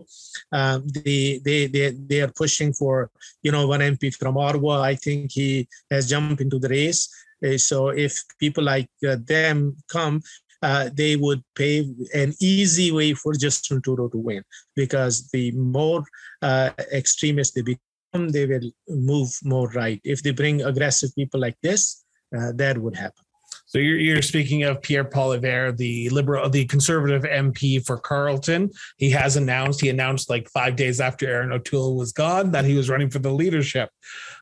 um, 0.53 0.89
they, 0.89 1.39
they, 1.45 1.67
they, 1.67 1.91
they 1.91 2.23
are 2.23 2.33
pushing 2.35 2.73
for, 2.73 3.11
you 3.43 3.53
know, 3.53 3.67
one 3.67 3.81
MP 3.81 4.15
from 4.17 4.39
Ottawa. 4.39 4.81
I 4.81 4.95
think 4.95 5.33
he 5.33 5.69
has 5.91 6.09
jumped 6.09 6.41
into 6.41 6.59
the 6.59 6.71
race. 6.71 7.03
Uh, 7.47 7.59
so 7.59 7.89
if 7.89 8.15
people 8.39 8.65
like 8.65 8.89
uh, 9.07 9.17
them 9.27 9.77
come, 9.89 10.23
uh, 10.63 10.89
they 10.95 11.15
would 11.15 11.45
pave 11.55 11.85
an 12.15 12.33
easy 12.41 12.91
way 12.91 13.13
for 13.13 13.35
Justin 13.35 13.83
Trudeau 13.83 14.09
to 14.09 14.19
win 14.19 14.43
because 14.77 15.29
the 15.29 15.51
more 15.53 16.03
uh, 16.41 16.71
extremist 16.91 17.55
they 17.55 17.63
become, 17.63 18.31
they 18.31 18.47
will 18.47 18.71
move 18.89 19.29
more 19.45 19.69
right. 19.73 20.01
If 20.05 20.23
they 20.23 20.31
bring 20.31 20.63
aggressive 20.63 21.15
people 21.15 21.39
like 21.39 21.59
this, 21.63 22.03
uh, 22.35 22.53
that 22.55 22.79
would 22.79 22.97
happen. 22.97 23.25
So 23.71 23.79
you're, 23.79 23.99
you're 23.99 24.23
speaking 24.23 24.65
of 24.65 24.83
Pierre 24.83 25.05
Poilievre, 25.05 25.77
the 25.77 26.11
liberal, 26.11 26.51
the 26.51 26.65
conservative 26.65 27.23
MP 27.23 27.85
for 27.87 27.99
Carleton. 27.99 28.71
He 28.97 29.11
has 29.11 29.37
announced. 29.37 29.81
He 29.81 29.89
announced 29.91 30.29
like 30.29 30.49
five 30.49 30.75
days 30.75 31.01
after 31.01 31.29
Erin 31.29 31.53
O'Toole 31.53 31.97
was 31.97 32.11
gone 32.11 32.51
that 32.51 32.65
he 32.65 32.75
was 32.75 32.91
running 32.91 33.11
for 33.11 33.21
the 33.21 33.31
leadership. 33.31 33.89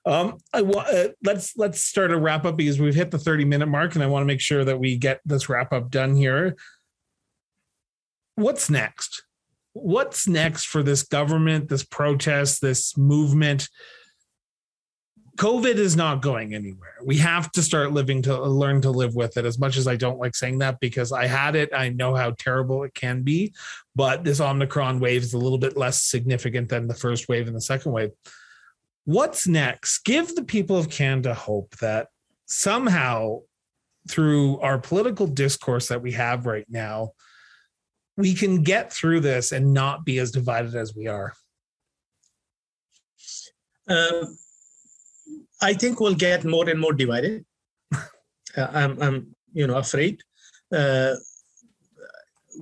Um, 0.07 0.39
I 0.55 0.61
uh, 0.61 1.09
let's 1.23 1.55
let's 1.59 1.83
start 1.83 2.11
a 2.11 2.17
wrap 2.17 2.47
up 2.47 2.57
because 2.57 2.81
we've 2.81 2.95
hit 2.95 3.11
the 3.11 3.19
30 3.19 3.45
minute 3.45 3.69
mark, 3.69 3.95
and 3.95 4.03
I 4.03 4.07
want 4.07 4.23
to 4.23 4.27
make 4.27 4.41
sure 4.41 4.65
that 4.65 4.81
we 4.81 4.97
get 4.97 5.21
this 5.27 5.51
wrap 5.51 5.75
up 5.75 5.91
done 5.91 6.17
here. 6.17 6.57
What's 8.37 8.71
next? 8.71 9.25
What's 9.75 10.27
next 10.27 10.69
for 10.69 10.83
this 10.83 11.03
government, 11.03 11.69
this 11.69 11.85
protest, 11.85 12.63
this 12.63 12.97
movement? 12.97 13.69
COVID 15.39 15.77
is 15.77 15.95
not 15.95 16.21
going 16.21 16.53
anywhere. 16.53 16.97
We 17.05 17.17
have 17.19 17.53
to 17.53 17.63
start 17.63 17.93
living 17.93 18.23
to 18.23 18.43
learn 18.43 18.81
to 18.81 18.91
live 18.91 19.15
with 19.15 19.37
it. 19.37 19.45
As 19.45 19.57
much 19.57 19.77
as 19.77 19.87
I 19.87 19.95
don't 19.95 20.19
like 20.19 20.35
saying 20.35 20.59
that 20.59 20.81
because 20.81 21.13
I 21.13 21.29
had 21.29 21.55
it, 21.55 21.71
I 21.73 21.91
know 21.91 22.17
how 22.17 22.33
terrible 22.33 22.83
it 22.83 22.93
can 22.93 23.23
be. 23.23 23.55
But 23.95 24.25
this 24.25 24.41
Omicron 24.41 24.99
wave 24.99 25.23
is 25.23 25.35
a 25.35 25.39
little 25.39 25.59
bit 25.59 25.77
less 25.77 26.03
significant 26.03 26.69
than 26.69 26.89
the 26.89 26.95
first 26.95 27.29
wave 27.29 27.47
and 27.47 27.55
the 27.55 27.61
second 27.61 27.93
wave. 27.93 28.11
What's 29.05 29.47
next? 29.47 30.01
Give 30.01 30.35
the 30.35 30.43
people 30.43 30.77
of 30.77 30.91
Canada 30.91 31.35
hope 31.35 31.77
that 31.77 32.09
somehow 32.47 33.43
through 34.11 34.59
our 34.59 34.79
political 34.79 35.29
discourse 35.29 35.87
that 35.87 36.03
we 36.03 36.13
have 36.13 36.47
right 36.47 36.67
now, 36.69 37.13
we 38.17 38.35
can 38.35 38.65
get 38.65 38.93
through 38.93 39.21
this 39.21 39.53
and 39.53 39.73
not 39.73 40.05
be 40.05 40.19
as 40.19 40.33
divided 40.33 40.75
as 40.75 40.97
we 40.97 41.07
are. 41.07 41.33
Um 43.87 44.37
I 45.61 45.75
think 45.75 46.01
we'll 46.01 46.15
get 46.15 46.45
more 46.45 46.69
and 46.69 46.81
more 46.81 46.93
divided. 46.93 47.45
uh, 47.93 47.99
I'm, 48.57 49.03
I'm, 49.03 49.37
you 49.53 49.67
know, 49.67 49.77
afraid. 49.77 50.23
Uh, 50.73 51.15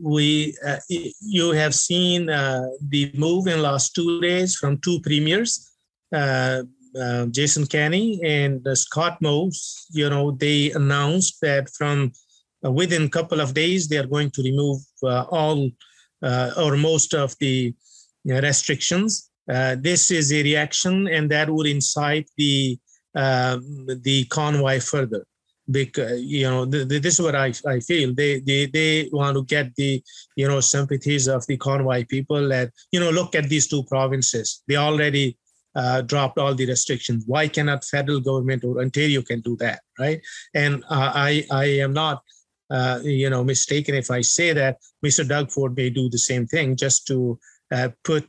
we, 0.00 0.56
uh, 0.66 0.76
you 1.20 1.52
have 1.52 1.74
seen 1.74 2.28
uh, 2.28 2.66
the 2.88 3.10
move 3.14 3.46
in 3.46 3.62
last 3.62 3.94
two 3.94 4.20
days 4.20 4.56
from 4.56 4.78
two 4.78 5.00
premiers, 5.00 5.72
uh, 6.14 6.62
uh, 6.98 7.26
Jason 7.26 7.66
Kenney 7.66 8.20
and 8.24 8.66
Scott 8.76 9.20
Moe. 9.20 9.50
You 9.90 10.10
know, 10.10 10.30
they 10.30 10.70
announced 10.72 11.38
that 11.42 11.70
from 11.70 12.12
within 12.62 13.04
a 13.04 13.10
couple 13.10 13.40
of 13.40 13.54
days 13.54 13.88
they 13.88 13.98
are 13.98 14.06
going 14.06 14.30
to 14.30 14.42
remove 14.42 14.80
all 15.02 15.70
or 16.22 16.76
most 16.76 17.14
of 17.14 17.34
the 17.38 17.74
restrictions. 18.24 19.30
This 19.46 20.10
is 20.10 20.32
a 20.32 20.42
reaction, 20.42 21.06
and 21.08 21.30
that 21.30 21.50
would 21.50 21.66
incite 21.66 22.28
the 22.36 22.78
um, 23.16 23.86
the 24.02 24.24
convoy 24.26 24.80
further. 24.80 25.26
Because 25.68 26.22
you 26.22 26.48
know 26.48 26.64
the, 26.64 26.84
the, 26.84 27.00
this 27.00 27.14
is 27.14 27.20
what 27.20 27.34
I, 27.34 27.52
I 27.66 27.80
feel. 27.80 28.14
They, 28.14 28.38
they 28.38 28.66
they 28.66 29.08
want 29.12 29.36
to 29.36 29.42
get 29.42 29.74
the 29.74 30.00
you 30.36 30.46
know 30.46 30.60
sympathies 30.60 31.26
of 31.26 31.44
the 31.48 31.56
convoy 31.56 32.04
people 32.04 32.48
that 32.50 32.70
you 32.92 33.00
know 33.00 33.10
look 33.10 33.34
at 33.34 33.48
these 33.48 33.66
two 33.66 33.82
provinces. 33.82 34.62
They 34.68 34.76
already 34.76 35.36
uh, 35.74 36.02
dropped 36.02 36.38
all 36.38 36.54
the 36.54 36.66
restrictions. 36.66 37.24
Why 37.26 37.48
cannot 37.48 37.84
federal 37.84 38.20
government 38.20 38.62
or 38.62 38.80
ontario 38.80 39.22
can 39.22 39.40
do 39.40 39.56
that 39.56 39.80
right? 39.98 40.20
And 40.54 40.84
uh, 40.88 41.12
i 41.14 41.44
i 41.50 41.64
am 41.64 41.92
not 41.92 42.22
uh, 42.70 43.00
you 43.02 43.30
know 43.30 43.44
mistaken 43.44 43.94
if 43.94 44.10
i 44.10 44.20
say 44.20 44.52
that 44.52 44.78
mr 45.04 45.26
doug 45.26 45.50
ford 45.50 45.76
may 45.76 45.90
do 45.90 46.08
the 46.08 46.18
same 46.18 46.46
thing 46.46 46.76
just 46.76 47.06
to 47.06 47.38
uh, 47.72 47.88
put 48.04 48.28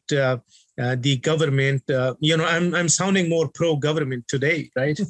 uh, 0.80 0.88
uh, 0.88 0.96
the 1.00 1.18
government 1.18 1.84
uh, 1.90 2.14
you 2.20 2.36
know 2.38 2.46
i'm 2.46 2.74
i'm 2.76 2.90
sounding 2.90 3.30
more 3.30 3.50
pro 3.50 3.76
government 3.76 4.28
today 4.28 4.70
right? 4.76 5.00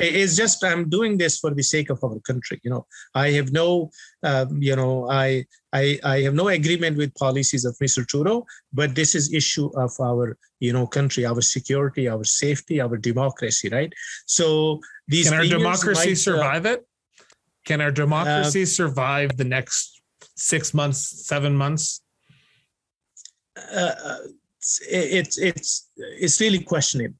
It's 0.00 0.36
just 0.36 0.64
i'm 0.64 0.88
doing 0.88 1.18
this 1.18 1.38
for 1.38 1.52
the 1.52 1.62
sake 1.62 1.90
of 1.90 2.02
our 2.02 2.18
country 2.20 2.60
you 2.64 2.70
know. 2.70 2.86
I 3.14 3.30
have 3.32 3.52
no 3.52 3.90
uh, 4.22 4.46
you 4.58 4.76
know 4.76 5.10
I, 5.10 5.44
I 5.72 5.98
i 6.02 6.22
have 6.22 6.34
no 6.34 6.48
agreement 6.48 6.96
with 6.96 7.14
policies 7.14 7.64
of 7.64 7.76
mr 7.84 8.06
trudeau 8.06 8.46
but 8.72 8.94
this 8.94 9.14
is 9.14 9.32
issue 9.34 9.68
of 9.84 9.92
our 10.00 10.38
you 10.60 10.72
know 10.72 10.86
country 10.86 11.26
our 11.26 11.42
security 11.42 12.08
our 12.08 12.24
safety 12.24 12.80
our 12.80 12.96
democracy 12.96 13.68
right? 13.68 13.92
So 14.26 14.80
these 15.08 15.28
can 15.28 15.38
our 15.38 15.46
democracy 15.46 16.10
might, 16.10 16.12
uh, 16.12 16.28
survive 16.30 16.64
it? 16.66 16.86
Can 17.64 17.80
our 17.80 17.92
democracy 18.04 18.62
uh, 18.62 18.66
survive 18.80 19.36
the 19.36 19.48
next 19.56 20.00
six 20.36 20.72
months 20.72 21.00
seven 21.26 21.54
months? 21.54 22.00
uh, 23.56 24.18
it's 24.88 25.38
it's 25.38 25.90
it's 25.96 26.40
really 26.40 26.60
questionable. 26.60 27.16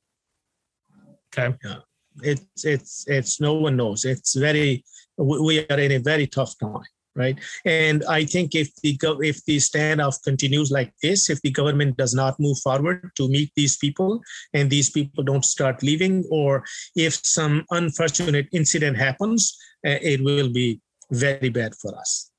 Okay. 1.29 1.57
Yeah. 1.65 1.81
It's 2.23 2.65
it's 2.65 3.05
it's 3.07 3.41
no 3.41 3.55
one 3.55 3.77
knows. 3.77 4.05
It's 4.05 4.35
very 4.35 4.85
we 5.19 5.67
are 5.69 5.81
in 5.81 5.93
a 5.93 5.99
very 5.99 6.27
tough 6.27 6.55
time, 6.59 6.83
right? 7.15 7.39
And 7.65 8.05
I 8.05 8.25
think 8.25 8.55
if 8.55 8.75
the 8.77 8.99
if 9.23 9.45
the 9.45 9.59
standoff 9.59 10.23
continues 10.23 10.71
like 10.71 10.93
this, 11.03 11.31
if 11.31 11.41
the 11.43 11.51
government 11.51 11.97
does 11.97 12.15
not 12.15 12.41
move 12.41 12.59
forward 12.59 13.11
to 13.17 13.29
meet 13.29 13.51
these 13.55 13.77
people, 13.77 14.21
and 14.55 14.71
these 14.71 14.91
people 14.91 15.25
don't 15.25 15.45
start 15.45 15.83
leaving, 15.83 16.25
or 16.31 16.65
if 16.95 17.15
some 17.15 17.65
unfortunate 17.71 18.49
incident 18.53 18.97
happens, 18.97 19.57
uh, 19.87 19.99
it 20.01 20.23
will 20.25 20.51
be 20.51 20.81
very 21.11 21.51
bad 21.51 21.75
for 21.75 21.97
us. 21.99 22.31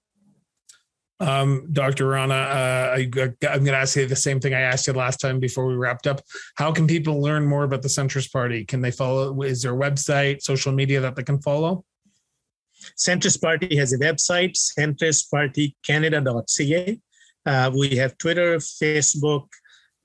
Um, 1.20 1.68
Dr. 1.72 2.10
Rana, 2.10 2.36
uh, 2.36 2.94
I, 2.96 3.00
am 3.00 3.10
going 3.10 3.66
to 3.66 3.76
ask 3.76 3.96
you 3.96 4.06
the 4.06 4.16
same 4.16 4.40
thing 4.40 4.54
I 4.54 4.62
asked 4.62 4.86
you 4.86 4.94
last 4.94 5.18
time 5.18 5.40
before 5.40 5.66
we 5.66 5.74
wrapped 5.74 6.06
up. 6.06 6.22
How 6.56 6.72
can 6.72 6.86
people 6.86 7.20
learn 7.22 7.44
more 7.46 7.64
about 7.64 7.82
the 7.82 7.88
Centrist 7.88 8.32
Party? 8.32 8.66
Can 8.66 8.82
they 8.82 8.92
follow? 8.92 9.42
Is 9.42 9.64
there 9.64 9.74
a 9.74 9.78
website, 9.78 10.44
social 10.44 10.72
media 10.72 11.02
that 11.02 11.16
they 11.16 11.24
can 11.24 11.42
follow? 11.42 11.84
Centrist 12.96 13.42
Party 13.42 13.76
has 13.78 13.94
a 13.94 13.98
website, 13.98 14.56
centristpartycanada.ca. 14.78 17.00
Uh, 17.46 17.72
we 17.76 17.96
have 17.96 18.18
Twitter, 18.18 18.58
Facebook, 18.58 19.48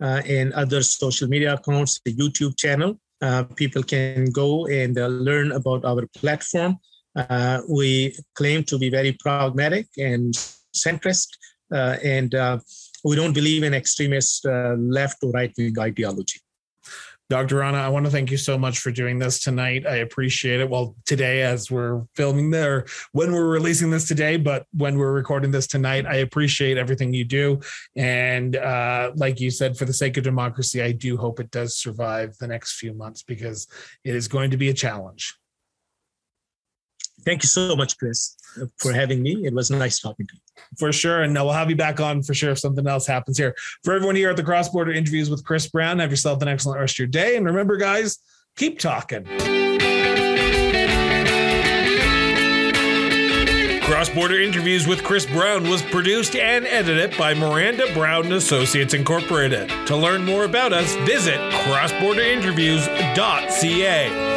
uh, 0.03 0.23
and 0.27 0.53
other 0.55 0.83
social 0.83 1.29
media 1.29 1.55
accounts, 1.55 2.01
the 2.05 2.15
YouTube 2.15 2.57
channel. 2.57 2.99
Uh, 3.21 3.45
people 3.45 3.83
can 3.83 4.25
go 4.27 4.67
and 4.67 4.99
uh, 4.99 5.07
learn 5.07 5.53
about 5.53 5.85
our 5.85 6.07
platform. 6.17 6.79
Uh, 7.15 7.61
we 7.69 8.17
claim 8.35 8.65
to 8.65 8.79
be 8.79 8.89
very 8.89 9.13
pragmatic 9.13 9.87
and 9.99 10.35
centrist, 10.75 11.29
uh, 11.73 11.97
and 12.03 12.35
uh, 12.35 12.59
we 13.05 13.17
don't 13.17 13.33
believe 13.33 13.63
in 13.63 13.75
extremist 13.75 14.47
uh, 14.47 14.75
left 14.79 15.19
or 15.23 15.31
right 15.31 15.53
wing 15.57 15.79
ideology. 15.79 16.41
Dr. 17.33 17.57
Rana, 17.57 17.79
I 17.79 17.89
want 17.89 18.05
to 18.05 18.13
thank 18.13 18.31
you 18.31 18.37
so 18.37 18.59
much 18.59 18.81
for 18.81 18.91
doing 18.91 19.19
this 19.19 19.43
tonight. 19.43 19.87
I 19.87 19.97
appreciate 19.97 20.61
it. 20.61 20.69
Well, 20.69 20.95
today, 21.07 21.41
as 21.41 21.71
we're 21.71 22.03
filming 22.15 22.51
there, 22.51 22.85
when 23.13 23.33
we're 23.33 23.49
releasing 23.49 23.91
this 23.91 24.07
today, 24.07 24.37
but 24.37 24.67
when 24.75 24.99
we're 24.99 25.15
recording 25.15 25.51
this 25.51 25.67
tonight, 25.67 26.05
I 26.05 26.17
appreciate 26.17 26.77
everything 26.77 27.15
you 27.15 27.25
do. 27.25 27.61
And 27.97 28.57
uh, 28.57 29.13
like 29.17 29.41
you 29.41 29.51
said, 29.51 29.79
for 29.79 29.87
the 29.87 29.95
sake 29.95 30.19
of 30.19 30.25
democracy, 30.25 30.83
I 30.83 30.93
do 30.93 31.17
hope 31.17 31.41
it 31.41 31.51
does 31.51 31.75
survive 31.75 32.37
the 32.37 32.49
next 32.49 32.73
few 32.73 32.93
months 32.93 33.23
because 33.23 33.67
it 34.05 34.15
is 34.15 34.29
going 34.29 34.51
to 34.51 34.59
be 34.59 34.69
a 34.69 34.75
challenge. 34.75 35.35
Thank 37.25 37.43
you 37.43 37.49
so 37.49 37.75
much, 37.77 37.99
Chris, 37.99 38.37
for 38.79 38.93
having 38.93 39.23
me. 39.23 39.47
It 39.47 39.55
was 39.55 39.71
nice 39.71 40.01
talking 40.01 40.27
to 40.27 40.35
you. 40.35 40.41
For 40.79 40.93
sure. 40.93 41.23
And 41.23 41.35
we'll 41.35 41.53
have 41.53 41.71
you 41.71 41.77
back 41.77 42.01
on 42.01 42.23
for 42.23 42.35
sure 42.35 42.51
if 42.51 42.59
something 42.59 42.87
else 42.87 43.07
happens 43.07 43.39
here. 43.39 43.55
For 43.85 43.95
everyone 43.95 44.17
here 44.17 44.31
at 44.31 44.37
the 44.37 44.43
Cross 44.43 44.71
Border 44.71 44.93
Interviews 44.93 45.31
with 45.31 45.45
Chris 45.45 45.69
Brown, 45.69 45.99
have 45.99 46.11
yourself 46.11 46.43
an 46.43 46.49
excellent 46.49 46.81
rest 46.81 46.95
of 46.95 46.99
your 46.99 47.09
day. 47.09 47.37
And 47.37 47.47
remember, 47.47 47.77
guys, 47.77 48.19
keep 48.57 48.79
talking. 48.79 49.27
Cross 53.83 54.11
Border 54.11 54.41
Interviews 54.41 54.87
with 54.87 55.03
Chris 55.05 55.27
Brown 55.27 55.69
was 55.69 55.83
produced 55.83 56.35
and 56.35 56.67
edited 56.67 57.17
by 57.19 57.35
Miranda 57.35 57.93
Brown 57.93 58.33
Associates 58.33 58.95
Incorporated. 58.95 59.69
To 59.87 59.97
learn 59.97 60.25
more 60.25 60.45
about 60.45 60.73
us, 60.73 60.95
visit 61.07 61.39
crossborderinterviews.ca. 61.53 64.32